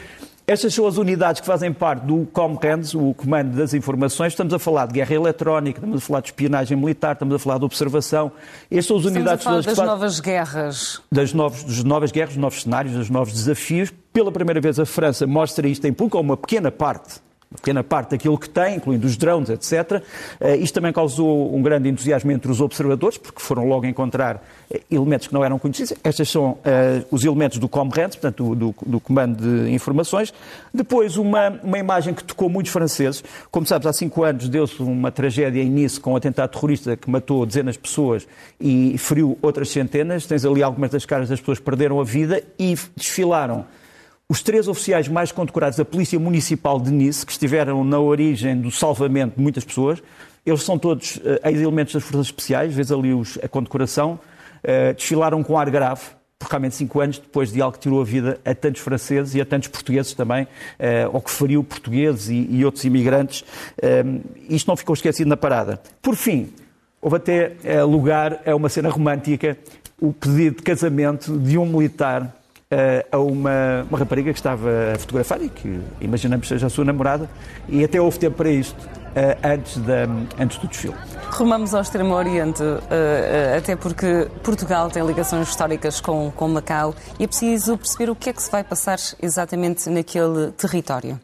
estas 0.47 0.75
são 0.75 0.87
as 0.87 0.99
unidades 0.99 1.41
que 1.41 1.47
fazem 1.47 1.73
parte 1.73 2.05
do 2.05 2.27
COMRANDS, 2.27 2.95
o 2.95 3.15
Comando 3.15 3.57
das 3.57 3.73
Informações. 3.73 4.35
Estamos 4.35 4.53
a 4.53 4.59
falar 4.59 4.87
de 4.87 4.93
guerra 4.93 5.15
eletrónica, 5.15 5.79
estamos 5.79 6.03
a 6.03 6.07
falar 6.07 6.21
de 6.21 6.29
espionagem 6.29 6.77
militar, 6.77 7.15
estamos 7.15 7.35
a 7.35 7.39
falar 7.39 7.59
de 7.59 7.65
observação. 7.65 8.31
Estas 8.71 8.87
são 8.87 8.99
as 8.99 9.05
unidades 9.07 9.41
estamos 9.41 9.67
a 9.67 9.75
falar 9.75 9.87
das 9.87 9.99
novas 9.99 10.21
guerras. 10.21 11.01
Das, 11.11 11.33
novos, 11.33 11.65
das 11.65 11.83
novas 11.83 12.13
guerras, 12.13 12.35
dos 12.35 12.43
novos 12.43 12.63
cenários, 12.63 12.95
dos 12.95 13.09
novos 13.09 13.33
desafios. 13.33 13.91
Pela 14.13 14.31
primeira 14.31 14.61
vez 14.61 14.79
a 14.79 14.85
França 14.85 15.27
mostra 15.27 15.67
isto 15.67 15.87
em 15.87 15.95
público, 15.95 16.19
ou 16.19 16.23
uma 16.23 16.37
pequena 16.37 16.71
parte 16.71 17.24
pequena 17.55 17.83
parte 17.83 18.11
daquilo 18.11 18.39
que 18.39 18.49
tem, 18.49 18.77
incluindo 18.77 19.07
os 19.07 19.17
drones, 19.17 19.49
etc. 19.51 20.03
Uh, 20.41 20.55
isto 20.61 20.75
também 20.75 20.93
causou 20.93 21.55
um 21.55 21.63
grande 21.63 21.89
entusiasmo 21.89 22.31
entre 22.33 22.51
os 22.51 22.61
observadores, 22.61 23.19
porque 23.19 23.41
foram 23.41 23.67
logo 23.67 23.87
encontrar 23.87 24.37
uh, 24.37 24.81
elementos 24.91 25.27
que 25.27 25.35
não 25.35 25.45
eram 25.45 25.59
conhecidos. 25.59 25.95
Estes 26.03 26.29
são 26.29 26.53
uh, 26.53 26.59
os 27.11 27.25
elementos 27.25 27.59
do 27.59 27.69
COMRENT, 27.69 28.13
portanto, 28.13 28.55
do, 28.55 28.55
do, 28.55 28.75
do, 28.87 29.01
Comando 29.01 29.65
de 29.65 29.71
Informações. 29.71 30.33
Depois, 30.73 31.17
uma, 31.17 31.51
uma 31.63 31.79
imagem 31.79 32.15
que 32.15 32.25
tocou 32.25 32.49
muitos 32.49 32.73
franceses. 32.73 33.23
Como 33.51 33.67
sabes, 33.67 33.87
há 33.87 33.93
cinco 33.93 34.25
anos 34.25 34.49
deu-se 34.49 34.83
uma 34.83 35.11
tragédia 35.11 35.63
em 35.63 35.71
Nice 35.71 36.01
com 36.01 36.13
um 36.13 36.17
atentado 36.17 36.51
terrorista 36.51 36.97
que 36.97 37.09
matou 37.11 37.47
dezenas 37.47 37.75
de 37.75 37.81
pessoas 37.81 38.27
e 38.61 38.97
feriu 38.99 39.39
outras 39.41 39.69
centenas. 39.71 40.27
Tens 40.27 40.45
ali 40.45 40.63
algumas 40.63 40.91
das 40.91 41.05
caras 41.05 41.29
das 41.29 41.41
pessoas 41.41 41.59
que 41.59 41.65
perderam 41.65 42.01
a 42.01 42.05
vida 42.05 42.43
e 42.59 42.77
desfilaram 42.97 43.65
os 44.29 44.43
três 44.43 44.69
oficiais 44.69 45.07
mais 45.07 45.31
condecorados 45.31 45.77
da 45.77 45.85
Polícia 45.85 46.19
Municipal 46.19 46.81
de 46.81 46.91
Nice, 46.91 47.27
que 47.27 47.33
estiveram 47.33 47.85
na 47.85 47.99
origem 48.01 48.59
do 48.59 48.71
salvamento 48.71 49.37
de 49.37 49.43
muitas 49.43 49.65
pessoas, 49.65 50.03
eles 50.47 50.63
são 50.63 50.79
todos 50.79 51.17
uh, 51.17 51.41
ex-elementos 51.45 51.95
das 51.95 52.03
Forças 52.03 52.27
Especiais, 52.27 52.73
vês 52.73 52.91
ali 52.91 53.13
os, 53.13 53.39
a 53.43 53.49
condecoração, 53.49 54.19
uh, 54.63 54.95
desfilaram 54.95 55.43
com 55.43 55.59
ar 55.59 55.69
grave, 55.69 56.03
por 56.39 56.49
realmente 56.49 56.75
cinco 56.75 57.01
anos 57.01 57.19
depois 57.19 57.53
de 57.53 57.61
algo 57.61 57.77
que 57.77 57.83
tirou 57.83 58.01
a 58.01 58.05
vida 58.05 58.41
a 58.45 58.55
tantos 58.55 58.81
franceses 58.81 59.35
e 59.35 59.41
a 59.41 59.45
tantos 59.45 59.69
portugueses 59.69 60.15
também, 60.15 60.45
uh, 60.45 60.49
ou 61.13 61.21
que 61.21 61.31
feriu 61.31 61.63
portugueses 61.63 62.29
e, 62.29 62.49
e 62.51 62.65
outros 62.65 62.85
imigrantes. 62.85 63.45
Isto 64.49 64.69
não 64.69 64.77
ficou 64.77 64.95
esquecido 64.95 65.29
na 65.29 65.37
parada. 65.37 65.81
Por 66.03 66.17
fim, 66.17 66.51
houve 67.01 67.17
até 67.17 67.53
lugar 67.87 68.41
a 68.47 68.55
uma 68.55 68.69
cena 68.69 68.89
romântica, 68.89 69.57
o 70.01 70.13
pedido 70.13 70.57
de 70.57 70.63
casamento 70.63 71.39
de 71.39 71.57
um 71.57 71.67
militar 71.67 72.44
a 73.13 73.19
uma, 73.19 73.87
uma 73.89 73.99
rapariga 73.99 74.33
que 74.33 74.39
estava 74.39 74.69
a 74.95 74.99
fotografar 74.99 75.41
e 75.43 75.49
que 75.49 75.81
imaginamos 76.01 76.49
seja 76.49 76.67
a 76.67 76.71
sua 76.71 76.85
namorada, 76.85 77.29
e 77.69 77.85
até 77.85 78.01
houve 78.01 78.19
tempo 78.19 78.37
para 78.37 78.51
isto 78.51 78.79
uh, 78.81 79.39
antes, 79.43 79.77
da, 79.79 80.05
antes 80.39 80.59
do 80.59 80.67
desfile. 80.67 80.95
Rumamos 81.31 81.75
ao 81.75 81.83
Extremo 81.83 82.15
Oriente, 82.15 82.63
uh, 82.63 83.57
até 83.57 83.77
porque 83.77 84.29
Portugal 84.43 84.91
tem 84.91 85.05
ligações 85.07 85.49
históricas 85.49 86.01
com, 86.01 86.31
com 86.31 86.49
Macau 86.49 86.95
e 87.19 87.25
é 87.25 87.27
preciso 87.27 87.77
perceber 87.79 88.11
o 88.11 88.15
que 88.15 88.31
é 88.31 88.33
que 88.33 88.43
se 88.43 88.51
vai 88.51 88.65
passar 88.65 88.99
exatamente 89.23 89.89
naquele 89.89 90.53
território. 90.53 91.21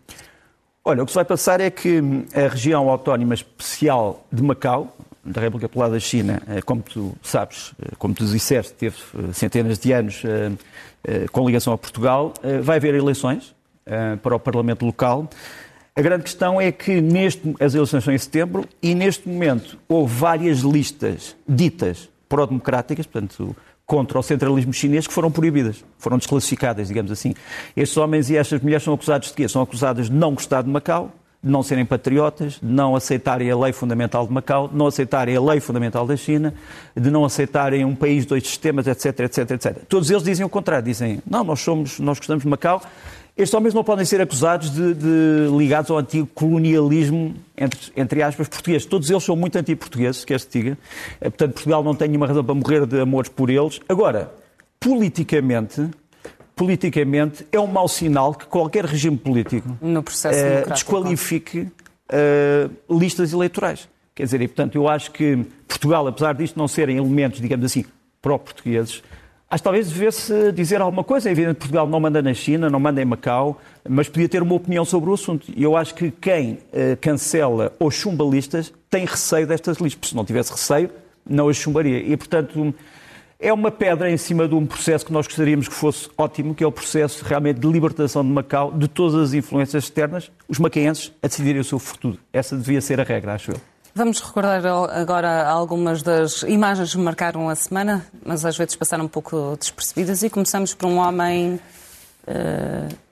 Olha, 0.84 1.02
o 1.02 1.06
que 1.06 1.12
se 1.12 1.16
vai 1.16 1.24
passar 1.24 1.60
é 1.60 1.70
que 1.70 2.00
a 2.34 2.48
região 2.48 2.88
autónoma 2.88 3.34
especial 3.34 4.24
de 4.32 4.42
Macau, 4.42 4.96
da 5.30 5.40
República 5.40 5.68
Popular 5.68 5.90
da 5.90 6.00
China, 6.00 6.42
como 6.64 6.82
tu 6.82 7.14
sabes, 7.22 7.72
como 7.98 8.14
tu 8.14 8.24
disseste, 8.26 8.72
teve 8.74 8.96
centenas 9.32 9.78
de 9.78 9.92
anos 9.92 10.22
eh, 11.02 11.26
com 11.32 11.46
ligação 11.46 11.72
a 11.72 11.78
Portugal. 11.78 12.34
Eh, 12.42 12.60
vai 12.60 12.76
haver 12.76 12.94
eleições 12.94 13.54
eh, 13.86 14.16
para 14.16 14.36
o 14.36 14.40
Parlamento 14.40 14.84
local. 14.84 15.28
A 15.96 16.02
grande 16.02 16.24
questão 16.24 16.60
é 16.60 16.70
que 16.70 17.00
neste, 17.00 17.54
as 17.58 17.74
eleições 17.74 18.04
são 18.04 18.12
em 18.12 18.18
setembro 18.18 18.66
e 18.82 18.94
neste 18.94 19.28
momento 19.28 19.78
houve 19.88 20.14
várias 20.14 20.58
listas 20.58 21.36
ditas 21.48 22.08
pró-democráticas, 22.28 23.06
portanto, 23.06 23.56
contra 23.84 24.18
o 24.18 24.22
centralismo 24.22 24.72
chinês, 24.72 25.06
que 25.06 25.12
foram 25.12 25.32
proibidas, 25.32 25.84
foram 25.98 26.16
desclassificadas, 26.16 26.88
digamos 26.88 27.10
assim. 27.10 27.34
Estes 27.76 27.96
homens 27.96 28.30
e 28.30 28.36
estas 28.36 28.60
mulheres 28.60 28.84
são 28.84 28.94
acusados 28.94 29.28
de 29.28 29.34
quê? 29.34 29.48
São 29.48 29.62
acusadas 29.62 30.06
de 30.06 30.12
não 30.12 30.34
gostar 30.34 30.62
de 30.62 30.68
Macau, 30.68 31.10
de 31.42 31.50
não 31.50 31.62
serem 31.62 31.86
patriotas, 31.86 32.58
de 32.62 32.70
não 32.70 32.94
aceitarem 32.94 33.50
a 33.50 33.56
lei 33.56 33.72
fundamental 33.72 34.26
de 34.26 34.32
Macau, 34.32 34.68
de 34.68 34.76
não 34.76 34.86
aceitarem 34.86 35.34
a 35.34 35.40
lei 35.40 35.58
fundamental 35.58 36.06
da 36.06 36.16
China, 36.16 36.52
de 36.94 37.10
não 37.10 37.24
aceitarem 37.24 37.84
um 37.84 37.94
país, 37.94 38.26
dois 38.26 38.46
sistemas, 38.46 38.86
etc, 38.86 39.20
etc, 39.20 39.50
etc. 39.52 39.78
Todos 39.88 40.10
eles 40.10 40.22
dizem 40.22 40.44
o 40.44 40.48
contrário, 40.48 40.84
dizem, 40.84 41.22
não, 41.28 41.42
nós 41.42 41.60
somos, 41.60 41.98
nós 41.98 42.18
gostamos 42.18 42.42
de 42.42 42.48
Macau. 42.48 42.82
Estes 43.36 43.54
homens 43.54 43.72
não 43.72 43.82
podem 43.82 44.04
ser 44.04 44.20
acusados 44.20 44.70
de, 44.70 44.92
de 44.92 45.56
ligados 45.56 45.90
ao 45.90 45.96
antigo 45.96 46.26
colonialismo, 46.26 47.34
entre, 47.56 47.80
entre 47.96 48.22
aspas, 48.22 48.48
português. 48.48 48.84
Todos 48.84 49.08
eles 49.08 49.24
são 49.24 49.34
muito 49.34 49.56
anti-portugueses, 49.56 50.26
quer 50.26 50.40
se 50.40 50.48
diga. 50.50 50.78
Eh, 51.20 51.30
portanto, 51.30 51.54
Portugal 51.54 51.82
não 51.82 51.94
tem 51.94 52.08
nenhuma 52.08 52.26
razão 52.26 52.44
para 52.44 52.54
morrer 52.54 52.84
de 52.84 53.00
amores 53.00 53.30
por 53.30 53.48
eles. 53.48 53.80
Agora, 53.88 54.30
politicamente, 54.78 55.88
politicamente, 56.60 57.46
é 57.50 57.58
um 57.58 57.66
mau 57.66 57.88
sinal 57.88 58.34
que 58.34 58.44
qualquer 58.44 58.84
regime 58.84 59.16
político 59.16 59.66
uh, 60.66 60.70
desqualifique 60.70 61.60
uh, 61.60 62.98
listas 62.98 63.32
eleitorais. 63.32 63.88
Quer 64.14 64.24
dizer, 64.24 64.42
e 64.42 64.46
portanto, 64.46 64.74
eu 64.74 64.86
acho 64.86 65.10
que 65.10 65.38
Portugal, 65.66 66.06
apesar 66.06 66.34
disto 66.34 66.58
não 66.58 66.68
serem 66.68 66.98
elementos, 66.98 67.40
digamos 67.40 67.64
assim, 67.64 67.86
pró-portugueses, 68.20 69.02
Acho 69.52 69.62
que 69.62 69.64
talvez 69.64 69.90
devesse 69.90 70.52
dizer 70.52 70.80
alguma 70.80 71.02
coisa. 71.02 71.28
É 71.28 71.32
evidente 71.32 71.54
que 71.54 71.60
Portugal 71.62 71.84
não 71.84 71.98
manda 71.98 72.22
na 72.22 72.32
China, 72.32 72.70
não 72.70 72.78
manda 72.78 73.02
em 73.02 73.04
Macau, 73.04 73.60
mas 73.88 74.08
podia 74.08 74.28
ter 74.28 74.44
uma 74.44 74.54
opinião 74.54 74.84
sobre 74.84 75.10
o 75.10 75.14
assunto. 75.14 75.48
E 75.56 75.60
eu 75.60 75.76
acho 75.76 75.92
que 75.92 76.08
quem 76.12 76.52
uh, 76.52 76.96
cancela 77.00 77.72
os 77.80 77.96
chumbalistas 77.96 78.72
tem 78.88 79.04
receio 79.04 79.48
destas 79.48 79.78
listas. 79.78 80.10
Se 80.10 80.14
não 80.14 80.24
tivesse 80.24 80.52
receio, 80.52 80.88
não 81.28 81.48
as 81.48 81.56
chumbaria. 81.56 81.98
E, 81.98 82.16
portanto, 82.16 82.72
é 83.40 83.52
uma 83.52 83.70
pedra 83.70 84.10
em 84.10 84.16
cima 84.16 84.46
de 84.46 84.54
um 84.54 84.66
processo 84.66 85.06
que 85.06 85.12
nós 85.12 85.26
gostaríamos 85.26 85.66
que 85.66 85.74
fosse 85.74 86.08
ótimo, 86.16 86.54
que 86.54 86.62
é 86.62 86.66
o 86.66 86.72
processo 86.72 87.24
realmente 87.24 87.58
de 87.58 87.66
libertação 87.66 88.22
de 88.22 88.30
Macau, 88.30 88.70
de 88.72 88.86
todas 88.86 89.14
as 89.14 89.32
influências 89.32 89.84
externas, 89.84 90.30
os 90.46 90.58
macaenses 90.58 91.12
a 91.22 91.26
decidirem 91.26 91.60
o 91.60 91.64
seu 91.64 91.78
futuro. 91.78 92.18
Essa 92.32 92.56
devia 92.56 92.80
ser 92.80 93.00
a 93.00 93.04
regra, 93.04 93.34
acho 93.34 93.52
eu. 93.52 93.60
Vamos 93.94 94.20
recordar 94.20 94.64
agora 94.64 95.48
algumas 95.48 96.02
das 96.02 96.42
imagens 96.42 96.92
que 96.92 96.98
marcaram 96.98 97.48
a 97.48 97.54
semana, 97.56 98.06
mas 98.24 98.44
às 98.44 98.56
vezes 98.56 98.76
passaram 98.76 99.06
um 99.06 99.08
pouco 99.08 99.56
despercebidas, 99.58 100.22
e 100.22 100.30
começamos 100.30 100.74
por 100.74 100.86
um 100.86 100.98
homem 100.98 101.58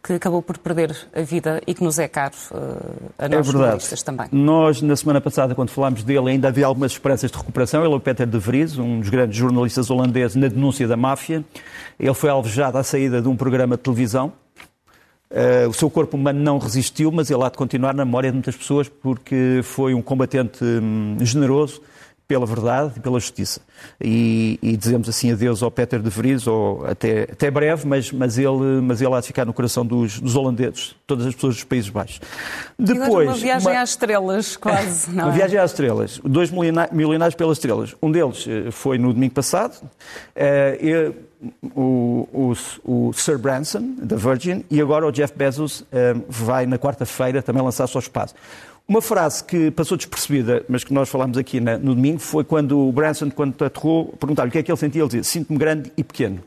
que 0.02 0.12
acabou 0.12 0.40
por 0.40 0.56
perder 0.58 0.96
a 1.14 1.22
vida 1.22 1.60
e 1.66 1.74
que 1.74 1.82
nos 1.82 1.98
é 1.98 2.06
caro 2.08 2.34
uh, 2.52 3.10
a 3.18 3.28
nós 3.28 3.48
é 3.48 3.52
jornalistas 3.52 4.02
também. 4.02 4.26
Nós, 4.30 4.80
na 4.80 4.96
semana 4.96 5.20
passada, 5.20 5.54
quando 5.54 5.70
falámos 5.70 6.02
dele, 6.02 6.30
ainda 6.30 6.48
havia 6.48 6.66
algumas 6.66 6.92
esperanças 6.92 7.30
de 7.30 7.36
recuperação. 7.36 7.84
Ele 7.84 7.92
é 7.92 7.96
o 7.96 8.00
Peter 8.00 8.26
de 8.26 8.38
Vries, 8.38 8.78
um 8.78 9.00
dos 9.00 9.08
grandes 9.08 9.36
jornalistas 9.36 9.90
holandeses 9.90 10.36
na 10.36 10.48
denúncia 10.48 10.86
da 10.86 10.96
máfia. 10.96 11.44
Ele 11.98 12.14
foi 12.14 12.30
alvejado 12.30 12.78
à 12.78 12.82
saída 12.82 13.20
de 13.20 13.28
um 13.28 13.36
programa 13.36 13.76
de 13.76 13.82
televisão 13.82 14.32
Uh, 15.30 15.68
o 15.68 15.74
seu 15.74 15.90
corpo 15.90 16.16
humano 16.16 16.40
não 16.40 16.56
resistiu, 16.56 17.12
mas 17.12 17.30
ele 17.30 17.42
há 17.42 17.50
de 17.50 17.58
continuar 17.58 17.92
na 17.92 18.02
memória 18.02 18.30
de 18.30 18.36
muitas 18.36 18.56
pessoas 18.56 18.88
porque 18.88 19.60
foi 19.62 19.92
um 19.92 20.00
combatente 20.00 20.64
hum, 20.64 21.18
generoso 21.20 21.82
pela 22.28 22.44
verdade 22.44 22.92
e 22.98 23.00
pela 23.00 23.18
justiça. 23.18 23.60
E, 23.98 24.58
e, 24.62 24.76
dizemos 24.76 25.08
assim 25.08 25.32
adeus 25.32 25.62
ao 25.62 25.70
Peter 25.70 25.98
de 25.98 26.10
Vries, 26.10 26.46
ou 26.46 26.84
até, 26.86 27.22
até 27.22 27.50
breve, 27.50 27.88
mas, 27.88 28.12
mas, 28.12 28.36
ele, 28.36 28.82
mas 28.82 29.00
ele 29.00 29.14
há 29.14 29.20
de 29.20 29.28
ficar 29.28 29.46
no 29.46 29.54
coração 29.54 29.84
dos, 29.84 30.20
dos 30.20 30.36
holandeses, 30.36 30.94
todas 31.06 31.24
as 31.24 31.34
pessoas 31.34 31.54
dos 31.54 31.64
Países 31.64 31.88
Baixos. 31.88 32.20
Depois, 32.78 33.28
uma 33.28 33.36
viagem 33.36 33.72
uma... 33.72 33.80
às 33.80 33.90
estrelas, 33.90 34.56
quase. 34.58 35.10
Não 35.16 35.24
uma 35.24 35.32
é? 35.32 35.36
viagem 35.36 35.58
às 35.58 35.70
estrelas. 35.70 36.20
Dois 36.22 36.50
milionários 36.50 37.34
pelas 37.34 37.56
estrelas. 37.56 37.96
Um 38.02 38.12
deles 38.12 38.46
eh, 38.46 38.70
foi 38.70 38.98
no 38.98 39.14
domingo 39.14 39.32
passado. 39.32 39.80
Uh, 40.36 41.28
o, 41.74 42.28
o, 42.32 42.52
o, 42.84 43.12
Sir 43.12 43.38
Branson, 43.38 43.94
da 44.02 44.16
Virgin, 44.16 44.64
e 44.70 44.80
agora 44.80 45.06
o 45.06 45.12
Jeff 45.12 45.32
Bezos 45.36 45.82
um, 45.82 46.22
vai 46.28 46.66
na 46.66 46.78
quarta-feira 46.78 47.40
também 47.40 47.62
lançar-se 47.62 47.96
ao 47.96 48.00
espaço. 48.00 48.34
Uma 48.88 49.02
frase 49.02 49.44
que 49.44 49.70
passou 49.70 49.98
despercebida, 49.98 50.64
mas 50.66 50.82
que 50.82 50.94
nós 50.94 51.10
falámos 51.10 51.36
aqui 51.36 51.60
na, 51.60 51.76
no 51.76 51.94
domingo, 51.94 52.18
foi 52.18 52.42
quando 52.42 52.88
o 52.88 52.90
Branson, 52.90 53.30
quando 53.30 53.62
aterrou, 53.62 54.06
perguntaram 54.18 54.48
o 54.48 54.52
que 54.52 54.58
é 54.58 54.62
que 54.62 54.70
ele 54.70 54.78
sentia. 54.78 55.02
Ele 55.02 55.08
dizia: 55.08 55.24
Sinto-me 55.24 55.58
grande 55.58 55.92
e 55.96 56.02
pequeno. 56.02 56.42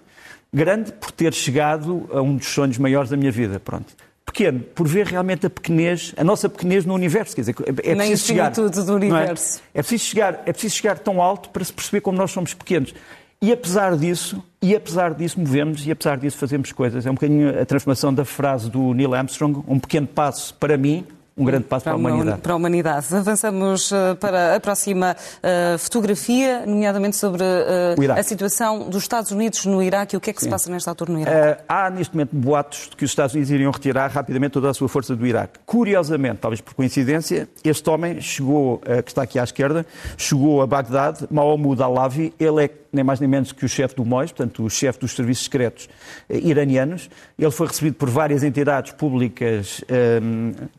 Grande 0.51 0.91
por 0.91 1.11
ter 1.11 1.33
chegado 1.33 2.09
a 2.11 2.21
um 2.21 2.35
dos 2.35 2.47
sonhos 2.47 2.77
maiores 2.79 3.11
da 3.11 3.15
minha 3.15 3.31
vida. 3.31 3.59
Pronto 3.59 3.93
pequeno, 4.31 4.61
por 4.61 4.87
ver 4.87 5.05
realmente 5.05 5.45
a 5.45 5.49
pequenez, 5.49 6.13
a 6.17 6.23
nossa 6.23 6.49
pequenez 6.49 6.85
no 6.85 6.93
universo. 6.93 7.35
Quer 7.35 7.41
dizer, 7.41 7.55
é, 7.65 7.91
é 7.91 7.95
preciso 7.95 8.25
chegar. 8.25 8.51
do 8.51 8.95
universo. 8.95 9.61
É? 9.73 9.79
é? 9.79 9.81
preciso 9.81 10.05
chegar, 10.05 10.43
é 10.45 10.53
preciso 10.53 10.75
chegar 10.75 10.97
tão 10.99 11.21
alto 11.21 11.49
para 11.49 11.63
se 11.63 11.73
perceber 11.73 12.01
como 12.01 12.17
nós 12.17 12.31
somos 12.31 12.53
pequenos. 12.53 12.93
E 13.41 13.51
apesar 13.51 13.97
disso, 13.97 14.41
e 14.61 14.75
apesar 14.75 15.13
disso 15.13 15.39
movemos 15.39 15.85
e 15.85 15.91
apesar 15.91 16.17
disso 16.17 16.37
fazemos 16.37 16.71
coisas. 16.71 17.05
É 17.05 17.11
um 17.11 17.15
bocadinho 17.15 17.59
a 17.59 17.65
transformação 17.65 18.13
da 18.13 18.23
frase 18.23 18.69
do 18.69 18.93
Neil 18.93 19.13
Armstrong, 19.13 19.63
um 19.67 19.79
pequeno 19.79 20.07
passo 20.07 20.53
para 20.53 20.77
mim, 20.77 21.05
um 21.35 21.45
grande 21.45 21.63
passo 21.63 21.85
para, 21.85 21.97
para, 21.97 22.09
a 22.09 22.13
humanidade. 22.13 22.41
Para 22.41 22.53
a 22.53 22.55
humanidade. 22.55 23.15
Avançamos 23.15 23.91
eh, 23.91 24.15
para 24.15 24.55
a 24.55 24.59
próxima 24.59 25.15
uh, 25.15 25.77
fotografia, 25.77 26.65
nomeadamente 26.65 27.15
sobre 27.15 27.41
uh, 27.41 28.11
a 28.11 28.21
situação 28.21 28.89
dos 28.89 29.03
Estados 29.03 29.31
Unidos 29.31 29.65
no 29.65 29.81
Iraque 29.81 30.15
e 30.15 30.17
o 30.17 30.19
que 30.19 30.29
é 30.29 30.33
que 30.33 30.39
Sim. 30.39 30.47
se 30.47 30.49
passa 30.49 30.69
nesta 30.69 30.91
altura 30.91 31.13
no 31.13 31.21
Iraque. 31.21 31.61
Uh, 31.61 31.63
há 31.67 31.89
neste 31.89 32.13
momento 32.13 32.35
boatos 32.35 32.89
de 32.89 32.97
que 32.97 33.05
os 33.05 33.11
Estados 33.11 33.33
Unidos 33.33 33.49
iriam 33.49 33.71
retirar 33.71 34.11
rapidamente 34.11 34.51
toda 34.51 34.69
a 34.69 34.73
sua 34.73 34.89
força 34.89 35.15
do 35.15 35.25
Iraque. 35.25 35.59
Curiosamente, 35.65 36.39
talvez 36.41 36.59
por 36.59 36.73
coincidência, 36.73 37.47
este 37.63 37.89
homem 37.89 38.19
chegou, 38.19 38.79
que 38.79 39.11
está 39.11 39.23
aqui 39.23 39.39
à 39.39 39.43
esquerda, 39.43 39.85
chegou 40.17 40.61
a 40.61 40.67
Bagdade, 40.67 41.27
Mahmoud 41.31 41.81
Alavi, 41.81 42.33
ele 42.39 42.65
é 42.65 42.67
nem 42.91 43.03
mais 43.03 43.19
nem 43.19 43.29
menos 43.29 43.51
que 43.51 43.65
o 43.65 43.69
chefe 43.69 43.95
do 43.95 44.05
MOIS, 44.05 44.31
portanto, 44.31 44.63
o 44.63 44.69
chefe 44.69 44.99
dos 44.99 45.13
serviços 45.13 45.45
secretos 45.45 45.89
eh, 46.29 46.39
iranianos. 46.39 47.09
Ele 47.37 47.51
foi 47.51 47.67
recebido 47.67 47.95
por 47.95 48.09
várias 48.09 48.43
entidades 48.43 48.91
públicas, 48.91 49.83
eh, 49.87 50.19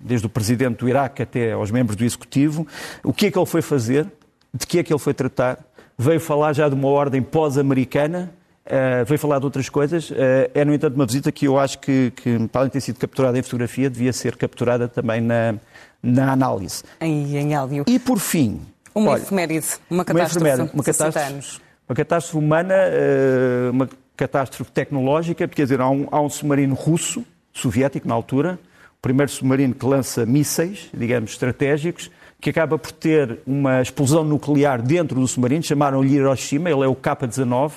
desde 0.01 0.27
o 0.27 0.31
presidente 0.31 0.79
do 0.79 0.88
Iraque 0.88 1.22
até 1.22 1.53
aos 1.53 1.70
membros 1.70 1.96
do 1.96 2.05
executivo. 2.05 2.66
O 3.03 3.12
que 3.12 3.27
é 3.27 3.31
que 3.31 3.38
ele 3.38 3.46
foi 3.46 3.62
fazer? 3.62 4.07
De 4.53 4.66
que 4.66 4.79
é 4.79 4.83
que 4.83 4.92
ele 4.92 5.01
foi 5.01 5.14
tratar? 5.14 5.59
Veio 5.96 6.20
falar 6.20 6.53
já 6.53 6.68
de 6.68 6.75
uma 6.75 6.88
ordem 6.88 7.22
pós-americana, 7.22 8.33
Uh, 8.64 9.05
veio 9.05 9.18
falar 9.18 9.40
de 9.40 9.44
outras 9.44 9.68
coisas. 9.68 10.09
Uh, 10.11 10.14
é, 10.55 10.64
no 10.64 10.72
entanto, 10.72 10.94
uma 10.94 11.05
visita 11.05 11.33
que 11.33 11.48
eu 11.48 11.59
acho 11.59 11.81
que, 11.81 12.12
que, 12.14 12.46
para 12.46 12.61
além 12.61 12.68
de 12.68 12.75
ter 12.75 12.81
sido 12.81 12.96
capturada 12.96 13.37
em 13.37 13.42
fotografia, 13.42 13.90
devia 13.90 14.12
ser 14.12 14.37
capturada 14.37 14.87
também 14.87 15.20
na, 15.20 15.57
na 16.01 16.33
análise. 16.33 16.85
Em, 17.01 17.37
em 17.37 17.55
áudio. 17.57 17.85
E, 17.88 17.98
por 17.98 18.20
fim... 18.20 18.61
Uma 18.94 19.12
olha, 19.12 19.22
efeméride, 19.22 19.66
uma 19.90 20.05
catástrofe, 20.05 20.38
uma, 20.38 20.48
efeméride, 20.48 20.75
uma 20.75 20.85
catástrofe 20.85 21.33
anos. 21.33 21.61
Uma 21.92 21.96
catástrofe 21.96 22.38
humana, 22.38 22.72
eh, 22.74 23.68
uma 23.70 23.87
catástrofe 24.16 24.72
tecnológica, 24.72 25.46
quer 25.46 25.64
dizer, 25.64 25.78
há 25.78 25.90
um, 25.90 26.09
há 26.11 26.22
um 26.22 26.31
submarino 26.31 26.74
russo, 26.74 27.22
soviético 27.52 28.09
na 28.09 28.14
altura, 28.14 28.59
o 28.96 29.02
primeiro 29.02 29.31
submarino 29.31 29.74
que 29.74 29.85
lança 29.85 30.24
mísseis, 30.24 30.88
digamos, 30.94 31.33
estratégicos, 31.33 32.11
que 32.40 32.48
acaba 32.48 32.78
por 32.78 32.92
ter 32.92 33.40
uma 33.46 33.83
explosão 33.83 34.24
nuclear 34.24 34.81
dentro 34.81 35.20
do 35.20 35.28
submarino, 35.28 35.62
chamaram-lhe 35.62 36.14
Hiroshima, 36.14 36.70
ele 36.70 36.83
é 36.83 36.88
o 36.88 36.94
K-19, 36.94 37.72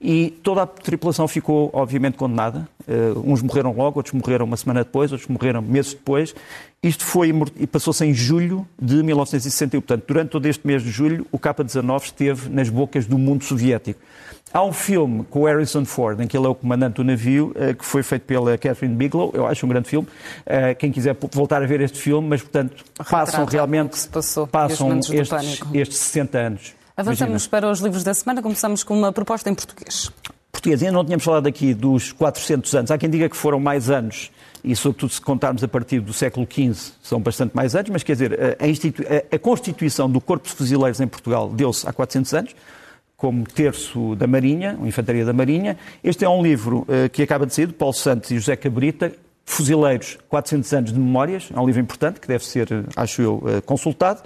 e 0.00 0.38
toda 0.42 0.62
a 0.62 0.66
tripulação 0.66 1.26
ficou, 1.26 1.70
obviamente, 1.72 2.16
condenada. 2.16 2.68
Uh, 2.86 3.32
uns 3.32 3.42
morreram 3.42 3.72
logo, 3.72 3.98
outros 3.98 4.14
morreram 4.14 4.44
uma 4.44 4.56
semana 4.56 4.84
depois, 4.84 5.10
outros 5.10 5.28
morreram 5.28 5.62
meses 5.62 5.94
depois. 5.94 6.34
Isto 6.82 7.04
foi 7.04 7.32
e 7.56 7.66
passou-se 7.66 8.04
em 8.04 8.12
julho 8.12 8.66
de 8.80 9.02
1961. 9.02 9.80
Portanto, 9.80 10.04
durante 10.06 10.30
todo 10.30 10.46
este 10.46 10.66
mês 10.66 10.82
de 10.82 10.90
julho, 10.90 11.26
o 11.32 11.38
K-19 11.38 12.04
esteve 12.04 12.48
nas 12.48 12.68
bocas 12.68 13.06
do 13.06 13.18
mundo 13.18 13.42
soviético. 13.44 14.00
Há 14.52 14.62
um 14.62 14.72
filme 14.72 15.24
com 15.24 15.40
o 15.40 15.44
Harrison 15.46 15.84
Ford, 15.84 16.20
em 16.20 16.26
que 16.26 16.36
ele 16.36 16.46
é 16.46 16.48
o 16.48 16.54
comandante 16.54 16.94
do 16.94 17.04
navio, 17.04 17.52
uh, 17.56 17.74
que 17.74 17.84
foi 17.84 18.02
feito 18.02 18.22
pela 18.22 18.56
Catherine 18.56 18.94
Bigelow. 18.94 19.32
Eu 19.34 19.46
acho 19.46 19.66
um 19.66 19.68
grande 19.68 19.88
filme. 19.88 20.06
Uh, 20.46 20.76
quem 20.78 20.92
quiser 20.92 21.16
voltar 21.32 21.62
a 21.62 21.66
ver 21.66 21.80
este 21.80 21.98
filme, 21.98 22.28
mas, 22.28 22.42
portanto, 22.42 22.84
passam 23.10 23.44
realmente 23.44 24.08
passou, 24.08 24.46
passam 24.46 24.98
estes, 24.98 25.62
estes 25.74 25.98
60 25.98 26.38
anos. 26.38 26.74
Avançamos 26.96 27.42
Imagina. 27.42 27.50
para 27.50 27.70
os 27.70 27.80
livros 27.80 28.02
da 28.02 28.14
semana. 28.14 28.40
Começamos 28.40 28.82
com 28.82 28.96
uma 28.96 29.12
proposta 29.12 29.50
em 29.50 29.54
português. 29.54 30.10
Português. 30.50 30.82
Ainda 30.82 30.94
não 30.94 31.04
tínhamos 31.04 31.24
falado 31.24 31.46
aqui 31.46 31.74
dos 31.74 32.10
400 32.12 32.74
anos. 32.74 32.90
Há 32.90 32.96
quem 32.96 33.10
diga 33.10 33.28
que 33.28 33.36
foram 33.36 33.60
mais 33.60 33.90
anos, 33.90 34.30
e 34.64 34.74
sobretudo 34.74 35.12
se 35.12 35.20
contarmos 35.20 35.62
a 35.62 35.68
partir 35.68 36.00
do 36.00 36.14
século 36.14 36.48
XV, 36.50 36.94
são 37.02 37.20
bastante 37.20 37.54
mais 37.54 37.76
anos, 37.76 37.90
mas 37.90 38.02
quer 38.02 38.12
dizer, 38.14 38.56
a, 38.58 38.66
institu... 38.66 39.02
a 39.30 39.38
Constituição 39.38 40.10
do 40.10 40.22
Corpo 40.22 40.48
de 40.48 40.54
Fuzileiros 40.54 40.98
em 40.98 41.06
Portugal 41.06 41.50
deu-se 41.50 41.86
há 41.86 41.92
400 41.92 42.32
anos, 42.32 42.56
como 43.14 43.44
terço 43.44 44.16
da 44.16 44.26
Marinha, 44.26 44.78
Infantaria 44.82 45.24
da 45.24 45.34
Marinha. 45.34 45.76
Este 46.02 46.24
é 46.24 46.28
um 46.28 46.42
livro 46.42 46.86
uh, 46.88 47.10
que 47.10 47.22
acaba 47.22 47.44
de 47.44 47.54
sair, 47.54 47.66
de 47.66 47.74
Paulo 47.74 47.94
Santos 47.94 48.30
e 48.30 48.36
José 48.36 48.56
Cabrita, 48.56 49.12
Fuzileiros, 49.44 50.18
400 50.30 50.72
anos 50.72 50.92
de 50.94 50.98
memórias. 50.98 51.50
É 51.54 51.60
um 51.60 51.66
livro 51.66 51.80
importante 51.82 52.20
que 52.20 52.26
deve 52.26 52.44
ser, 52.44 52.68
acho 52.96 53.20
eu, 53.20 53.34
uh, 53.36 53.62
consultado. 53.66 54.22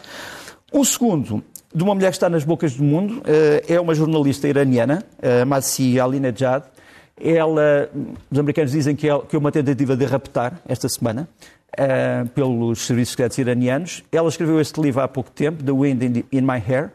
O 0.73 0.85
segundo 0.85 1.43
de 1.73 1.83
uma 1.85 1.95
mulher 1.95 2.11
que 2.11 2.17
está 2.17 2.29
nas 2.29 2.45
bocas 2.45 2.75
do 2.75 2.83
mundo. 2.83 3.23
Eh, 3.25 3.75
é 3.75 3.81
uma 3.81 3.95
jornalista 3.95 4.49
iraniana, 4.49 5.05
eh, 5.23 5.45
Masih 5.45 6.01
Alinejad. 6.01 6.65
Ela, 7.23 7.89
os 8.31 8.39
americanos 8.39 8.73
dizem 8.73 8.97
que 8.97 9.09
é, 9.09 9.15
uma 9.35 9.53
tentativa 9.53 9.97
de 9.97 10.05
raptar 10.07 10.59
esta 10.67 10.89
semana 10.89 11.29
uh, 11.79 12.27
pelos 12.31 12.87
serviços 12.87 13.11
secretos 13.11 13.37
iranianos. 13.37 14.03
Ela 14.11 14.31
escreveu 14.31 14.59
este 14.59 14.81
livro 14.81 15.03
há 15.03 15.07
pouco 15.07 15.31
tempo, 15.31 15.63
The 15.63 15.71
Wind 15.71 16.25
in, 16.33 16.41
My 16.41 16.63
Hair, 16.67 16.91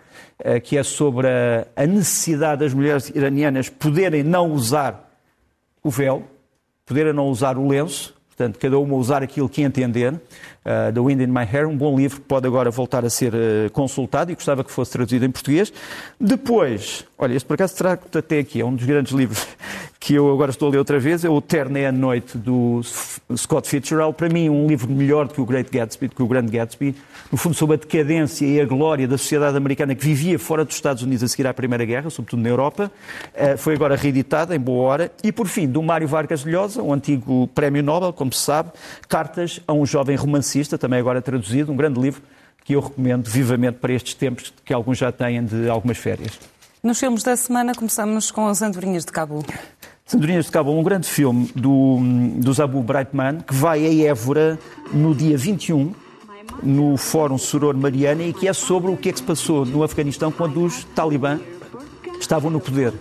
que 0.63 0.79
é 0.79 0.83
sobre 0.83 1.27
a, 1.75 1.85
necessidade 1.85 2.61
das 2.61 2.73
mulheres 2.73 3.11
iranianas 3.13 3.69
poderem 3.69 4.23
não 4.23 4.51
usar 4.51 5.11
o 5.83 5.91
véu, 5.91 6.23
poderem 6.87 7.13
não 7.13 7.27
usar 7.27 7.55
o 7.55 7.67
lenço, 7.67 8.14
portanto, 8.35 8.59
cada 8.59 8.77
uma 8.77 8.95
usar 8.95 9.23
aquilo 9.23 9.47
que 9.47 9.61
entender 9.61 10.13
uh, 10.13 10.91
The 10.93 10.99
Wind 10.99 11.21
in 11.21 11.27
My 11.27 11.45
Hair, 11.49 11.67
um 11.67 11.77
bom 11.77 11.95
livro 11.95 12.19
que 12.19 12.27
pode 12.27 12.45
agora 12.45 12.69
voltar 12.69 13.05
a 13.05 13.09
ser 13.09 13.33
uh, 13.33 13.71
consultado 13.71 14.31
e 14.31 14.35
gostava 14.35 14.63
que 14.63 14.71
fosse 14.71 14.91
traduzido 14.91 15.25
em 15.25 15.31
português. 15.31 15.71
Depois, 16.19 17.05
olha, 17.17 17.33
este 17.33 17.45
por 17.45 17.53
acaso 17.53 17.75
trago 17.75 18.03
até 18.13 18.39
aqui, 18.39 18.59
é 18.59 18.65
um 18.65 18.75
dos 18.75 18.85
grandes 18.85 19.13
livros 19.13 19.47
que 20.05 20.13
eu 20.13 20.31
agora 20.31 20.51
estou 20.51 20.67
a 20.67 20.71
ler 20.71 20.77
outra 20.77 20.99
vez, 20.99 21.25
é 21.25 21.29
o 21.29 21.41
Terno 21.41 21.79
é 21.79 21.87
a 21.87 21.91
Noite, 21.91 22.37
do 22.37 22.79
Scott 23.35 23.67
Fitzgerald. 23.67 24.15
Para 24.15 24.29
mim, 24.29 24.49
um 24.49 24.67
livro 24.67 24.87
melhor 24.87 25.27
do 25.27 25.33
que 25.33 25.41
o 25.41 25.45
Great 25.47 25.71
Gatsby, 25.71 26.09
do 26.09 26.15
que 26.15 26.21
o 26.21 26.27
Grande 26.27 26.51
Gatsby. 26.51 26.95
No 27.31 27.39
fundo, 27.39 27.55
sobre 27.55 27.75
a 27.75 27.79
decadência 27.79 28.45
e 28.45 28.61
a 28.61 28.65
glória 28.65 29.07
da 29.07 29.17
sociedade 29.17 29.57
americana 29.57 29.95
que 29.95 30.05
vivia 30.05 30.37
fora 30.37 30.63
dos 30.63 30.75
Estados 30.75 31.01
Unidos 31.01 31.23
a 31.23 31.27
seguir 31.27 31.47
à 31.47 31.55
Primeira 31.55 31.83
Guerra, 31.85 32.11
sobretudo 32.11 32.43
na 32.43 32.49
Europa. 32.49 32.91
Uh, 33.33 33.57
foi 33.57 33.73
agora 33.73 33.95
reeditada, 33.95 34.55
em 34.55 34.59
boa 34.59 34.83
hora. 34.83 35.11
E, 35.23 35.31
por 35.31 35.47
fim, 35.47 35.67
do 35.67 35.81
Mário 35.81 36.07
Vargas 36.07 36.45
Llosa, 36.45 36.83
um 36.83 36.93
antigo 36.93 37.47
prémio 37.55 37.81
Nobel, 37.81 38.13
como 38.13 38.31
se 38.31 38.41
sabe, 38.41 38.73
Cartas 39.09 39.59
a 39.67 39.73
um 39.73 39.87
jovem 39.87 40.15
romancista, 40.15 40.77
também 40.77 40.99
agora 40.99 41.19
traduzido, 41.19 41.71
um 41.71 41.75
grande 41.75 41.99
livro 41.99 42.21
que 42.63 42.73
eu 42.73 42.79
recomendo 42.79 43.27
vivamente 43.27 43.79
para 43.79 43.91
estes 43.91 44.13
tempos 44.13 44.53
que 44.63 44.71
alguns 44.71 44.99
já 44.99 45.11
têm 45.11 45.43
de 45.43 45.67
algumas 45.67 45.97
férias. 45.97 46.39
Nos 46.85 46.99
filmes 46.99 47.23
da 47.23 47.35
semana 47.35 47.73
começamos 47.73 48.29
com 48.29 48.47
as 48.47 48.61
Andorinhas 48.61 49.03
de 49.03 49.11
Cabo. 49.11 49.43
Sandorinhas 50.07 50.45
de 50.45 50.51
Cabo, 50.51 50.71
um 50.71 50.83
grande 50.83 51.07
filme 51.07 51.49
do, 51.55 51.97
do 52.35 52.53
Zabu 52.53 52.83
Brightman, 52.83 53.39
que 53.39 53.55
vai 53.55 53.83
a 53.83 54.07
Évora 54.07 54.59
no 54.93 55.15
dia 55.15 55.35
21, 55.35 55.95
no 56.61 56.95
Fórum 56.95 57.39
Soror 57.39 57.75
Mariana, 57.75 58.21
e 58.21 58.31
que 58.31 58.47
é 58.47 58.53
sobre 58.53 58.91
o 58.91 58.95
que 58.95 59.09
é 59.09 59.11
que 59.11 59.17
se 59.17 59.25
passou 59.25 59.65
no 59.65 59.81
Afeganistão 59.81 60.31
quando 60.31 60.63
os 60.63 60.83
talibã 60.95 61.39
estavam 62.19 62.51
no 62.51 62.59
poder. 62.59 62.93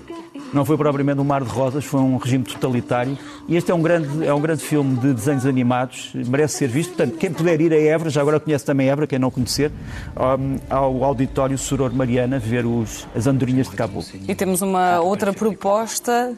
Não 0.55 0.65
foi 0.65 0.77
propriamente 0.77 1.21
um 1.21 1.25
mar 1.25 1.43
de 1.43 1.51
rosas, 1.51 1.85
foi 1.85 2.01
um 2.01 2.17
regime 2.17 2.45
totalitário. 2.45 3.19
E 3.49 3.57
este 3.57 3.73
é 3.73 3.75
um 3.75 3.83
grande, 3.83 4.25
é 4.25 4.33
um 4.33 4.41
grande 4.41 4.63
filme 4.63 4.97
de 4.97 5.13
desenhos 5.13 5.45
animados, 5.45 6.13
merece 6.15 6.59
ser 6.59 6.69
visto. 6.69 6.95
Portanto, 6.95 7.19
quem 7.19 7.33
puder 7.33 7.61
ir 7.61 7.73
a 7.73 7.77
Évora, 7.77 8.09
já 8.09 8.21
agora 8.21 8.39
conhece 8.39 8.65
também 8.65 8.89
Évora, 8.89 9.07
quem 9.07 9.19
não 9.19 9.33
conhecer, 9.33 9.73
ao 10.71 11.03
auditório 11.03 11.59
Soror 11.59 11.93
Mariana, 11.93 12.39
ver 12.39 12.65
os, 12.65 13.05
as 13.17 13.27
andorinhas 13.27 13.69
de 13.69 13.75
Cabo. 13.75 14.05
E 14.29 14.35
temos 14.35 14.63
uma 14.63 15.01
outra 15.01 15.33
proposta 15.33 16.35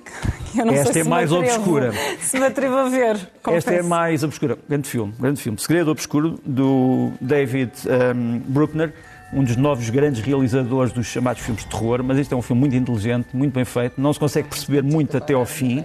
que 0.51 0.61
eu 0.61 0.65
não 0.65 0.73
Esta 0.73 0.93
sei 0.95 1.03
é 1.03 1.05
se 1.05 1.11
mais 1.11 1.31
me 1.31 1.37
atrevo, 1.37 1.55
obscura. 1.57 1.93
Se 2.21 2.39
me 2.39 2.47
atrevo 2.47 2.77
a 2.77 2.89
ver. 2.89 3.17
Esta 3.17 3.51
é 3.51 3.53
confesso. 3.77 3.89
mais 3.89 4.25
obscura. 4.25 4.59
Grande 4.67 4.89
filme, 4.89 5.13
grande 5.21 5.43
filme. 5.43 5.59
Segredo 5.61 5.91
Obscuro, 5.91 6.41
do 6.45 7.13
David 7.21 7.73
um, 7.87 8.39
Bruckner, 8.47 8.93
um 9.33 9.43
dos 9.43 9.57
novos 9.57 9.91
grandes 9.91 10.21
realizadores 10.21 10.93
dos 10.93 11.07
chamados 11.07 11.43
filmes 11.43 11.65
de 11.65 11.71
terror, 11.71 12.03
mas 12.03 12.19
este 12.19 12.33
é 12.33 12.37
um 12.37 12.43
filme 12.43 12.61
muito 12.61 12.77
inteligente, 12.77 13.29
muito 13.33 13.53
bem 13.53 13.65
feito, 13.65 14.01
não 14.01 14.13
se 14.13 14.19
consegue 14.19 14.49
perceber 14.49 14.83
muito 14.83 15.17
até 15.17 15.35
ao 15.35 15.45
fim, 15.45 15.85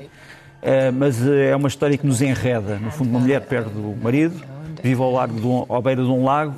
eh, 0.61 0.91
mas 0.91 1.25
eh, 1.25 1.49
é 1.49 1.55
uma 1.55 1.67
história 1.67 1.97
que 1.97 2.05
nos 2.05 2.21
enreda. 2.21 2.77
No 2.77 2.91
fundo, 2.91 3.09
uma 3.09 3.19
mulher 3.19 3.41
perde 3.41 3.71
o 3.77 3.95
marido, 4.01 4.41
vive 4.83 5.01
ao, 5.01 5.11
largo 5.11 5.39
de 5.39 5.47
um, 5.47 5.65
ao 5.67 5.81
beira 5.81 6.03
de 6.03 6.09
um 6.09 6.23
lago, 6.23 6.55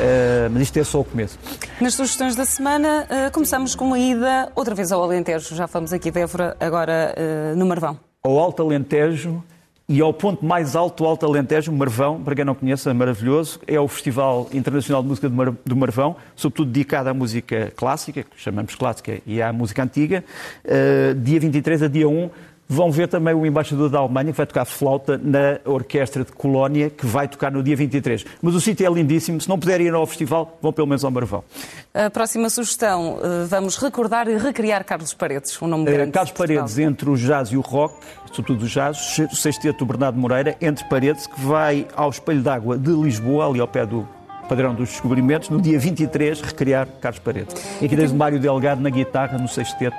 eh, 0.00 0.48
mas 0.50 0.62
isto 0.62 0.78
é 0.78 0.84
só 0.84 1.00
o 1.00 1.04
começo. 1.04 1.38
Nas 1.80 1.94
sugestões 1.94 2.34
da 2.34 2.44
semana, 2.44 3.06
começamos 3.32 3.74
com 3.74 3.84
uma 3.86 3.98
ida 3.98 4.50
outra 4.54 4.74
vez 4.74 4.90
ao 4.90 5.02
Alentejo. 5.02 5.54
Já 5.54 5.66
fomos 5.66 5.92
aqui 5.92 6.10
de 6.10 6.20
Évora, 6.20 6.56
agora 6.60 7.14
no 7.56 7.66
Marvão. 7.66 7.98
ao 8.22 8.38
Alto 8.38 8.62
Alentejo 8.62 9.42
e 9.88 10.00
ao 10.00 10.12
ponto 10.12 10.44
mais 10.44 10.76
alto 10.76 11.04
Alto 11.04 11.26
Alentejo, 11.26 11.72
Marvão, 11.72 12.22
para 12.22 12.34
quem 12.34 12.44
não 12.44 12.54
conhece, 12.54 12.88
é 12.88 12.92
maravilhoso. 12.92 13.60
É 13.66 13.78
o 13.80 13.88
Festival 13.88 14.48
Internacional 14.52 15.02
de 15.02 15.08
Música 15.08 15.28
do 15.28 15.76
Marvão, 15.76 16.16
sobretudo 16.36 16.70
dedicado 16.70 17.08
à 17.08 17.14
música 17.14 17.72
clássica, 17.76 18.22
que 18.22 18.40
chamamos 18.40 18.74
clássica, 18.74 19.20
e 19.26 19.42
à 19.42 19.52
música 19.52 19.82
antiga. 19.82 20.24
Uh, 20.64 21.14
dia 21.14 21.40
23 21.40 21.82
a 21.82 21.88
dia 21.88 22.08
1 22.08 22.30
vão 22.72 22.90
ver 22.90 23.06
também 23.08 23.34
o 23.34 23.44
embaixador 23.44 23.88
da 23.90 23.98
Alemanha, 23.98 24.32
que 24.32 24.36
vai 24.38 24.46
tocar 24.46 24.64
flauta 24.64 25.20
na 25.22 25.58
Orquestra 25.64 26.24
de 26.24 26.32
Colónia, 26.32 26.88
que 26.90 27.04
vai 27.06 27.28
tocar 27.28 27.52
no 27.52 27.62
dia 27.62 27.76
23. 27.76 28.24
Mas 28.40 28.54
o 28.54 28.60
sítio 28.60 28.86
é 28.86 28.90
lindíssimo. 28.90 29.40
Se 29.40 29.48
não 29.48 29.58
puderem 29.58 29.86
ir 29.88 29.94
ao 29.94 30.06
festival, 30.06 30.56
vão 30.62 30.72
pelo 30.72 30.86
menos 30.86 31.04
ao 31.04 31.10
Marvão. 31.10 31.44
A 31.92 32.08
próxima 32.08 32.48
sugestão, 32.48 33.18
eh, 33.22 33.46
vamos 33.46 33.76
recordar 33.76 34.26
e 34.28 34.36
recriar 34.36 34.84
Carlos 34.84 35.12
Paredes, 35.12 35.60
um 35.60 35.66
nome 35.66 35.88
Eh, 35.88 35.92
grande. 35.92 36.12
Carlos. 36.12 36.32
Paredes 36.32 36.78
entre 36.78 37.10
o 37.10 37.16
jazz 37.16 37.50
e 37.50 37.56
o 37.56 37.60
rock, 37.60 37.94
sobretudo 38.32 38.64
o 38.64 38.66
jazz, 38.68 39.18
o 39.30 39.36
sexteto 39.36 39.80
do 39.80 39.86
Bernardo 39.86 40.18
Moreira, 40.18 40.56
entre 40.60 40.84
Paredes, 40.86 41.26
que 41.26 41.40
vai 41.40 41.86
ao 41.94 42.08
Espelho 42.08 42.40
d'Água 42.42 42.78
de 42.78 42.90
Lisboa, 42.90 43.46
ali 43.48 43.60
ao 43.60 43.68
pé 43.68 43.84
do 43.84 44.08
Padrão 44.48 44.74
dos 44.74 44.88
Descobrimentos, 44.88 45.50
no 45.50 45.60
dia 45.60 45.78
23, 45.78 46.40
recriar 46.40 46.88
Carlos 47.00 47.18
Paredes. 47.20 47.54
E 47.80 47.84
aqui 47.86 47.94
o 47.94 48.14
Mário 48.14 48.40
Delgado 48.40 48.80
na 48.80 48.90
guitarra, 48.90 49.36
no 49.38 49.46
sexteto. 49.48 49.96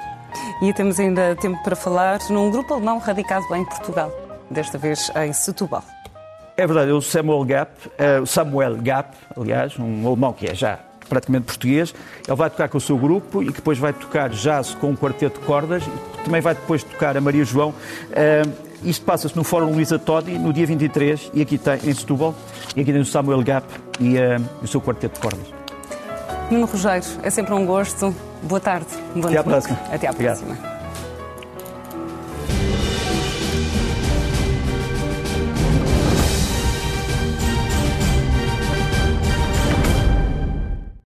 E 0.62 0.74
temos 0.74 1.00
ainda 1.00 1.36
tempo 1.36 1.62
para 1.64 1.76
falar 1.76 2.20
num 2.30 2.50
grupo 2.52 2.74
alemão 2.74 2.98
radicado 3.00 3.46
em 3.56 3.66
Portugal, 3.66 4.12
desta 4.50 4.78
vez 4.78 5.12
em 5.16 5.34
Setúbal. 5.34 5.84
É 6.56 6.68
verdade, 6.68 6.92
é 6.92 6.94
o 6.94 7.02
Samuel 7.02 7.44
Gap, 7.46 7.72
o 8.22 8.26
Samuel 8.28 8.78
Gap, 8.78 9.18
aliás, 9.36 9.78
um 9.80 10.08
alemão 10.08 10.34
que 10.34 10.46
é 10.46 10.54
já 10.54 10.80
praticamente 11.14 11.46
português, 11.46 11.94
ele 12.28 12.36
vai 12.36 12.50
tocar 12.50 12.68
com 12.70 12.78
o 12.78 12.82
seu 12.82 12.98
grupo 12.98 13.44
e 13.44 13.48
que 13.48 13.54
depois 13.54 13.78
vai 13.78 13.94
tocar 13.94 14.30
jazz 14.30 14.74
com 14.74 14.90
um 14.90 14.96
quarteto 14.96 15.40
de 15.40 15.46
cordas, 15.46 15.84
e 15.84 16.24
também 16.24 16.42
vai 16.42 16.56
depois 16.56 16.84
tocar 16.84 17.16
a 17.16 17.22
Maria 17.22 17.46
João. 17.46 17.74
Eh, 18.12 18.44
isto 18.84 19.06
passa-se 19.06 19.36
no 19.36 19.44
Fórum 19.44 19.72
Luísa 19.72 20.00
Todi, 20.00 20.38
no 20.38 20.52
dia 20.52 20.66
23, 20.66 21.32
e 21.34 21.42
aqui 21.42 21.58
tem, 21.58 21.76
em 21.84 21.94
Setúbal, 21.94 22.34
e 22.76 22.82
aqui 22.82 22.92
tem 22.92 23.02
o 23.02 23.06
Samuel 23.06 23.44
Gap 23.44 23.68
e 24.00 24.18
eh, 24.18 24.40
o 24.62 24.68
seu 24.68 24.82
quarteto 24.82 25.16
de 25.16 25.22
cordas. 25.22 25.48
Nuno 26.50 26.66
Rogério, 26.66 27.04
é 27.22 27.30
sempre 27.30 27.54
um 27.54 27.66
gosto. 27.66 28.14
Boa 28.44 28.60
tarde. 28.60 28.86
Bom 29.16 29.28
Até 29.28 29.38
à 29.38 29.44
próxima. 29.44 29.78
Até 29.92 30.08
à 30.08 30.12
Obrigado. 30.12 30.40
próxima. 30.44 30.73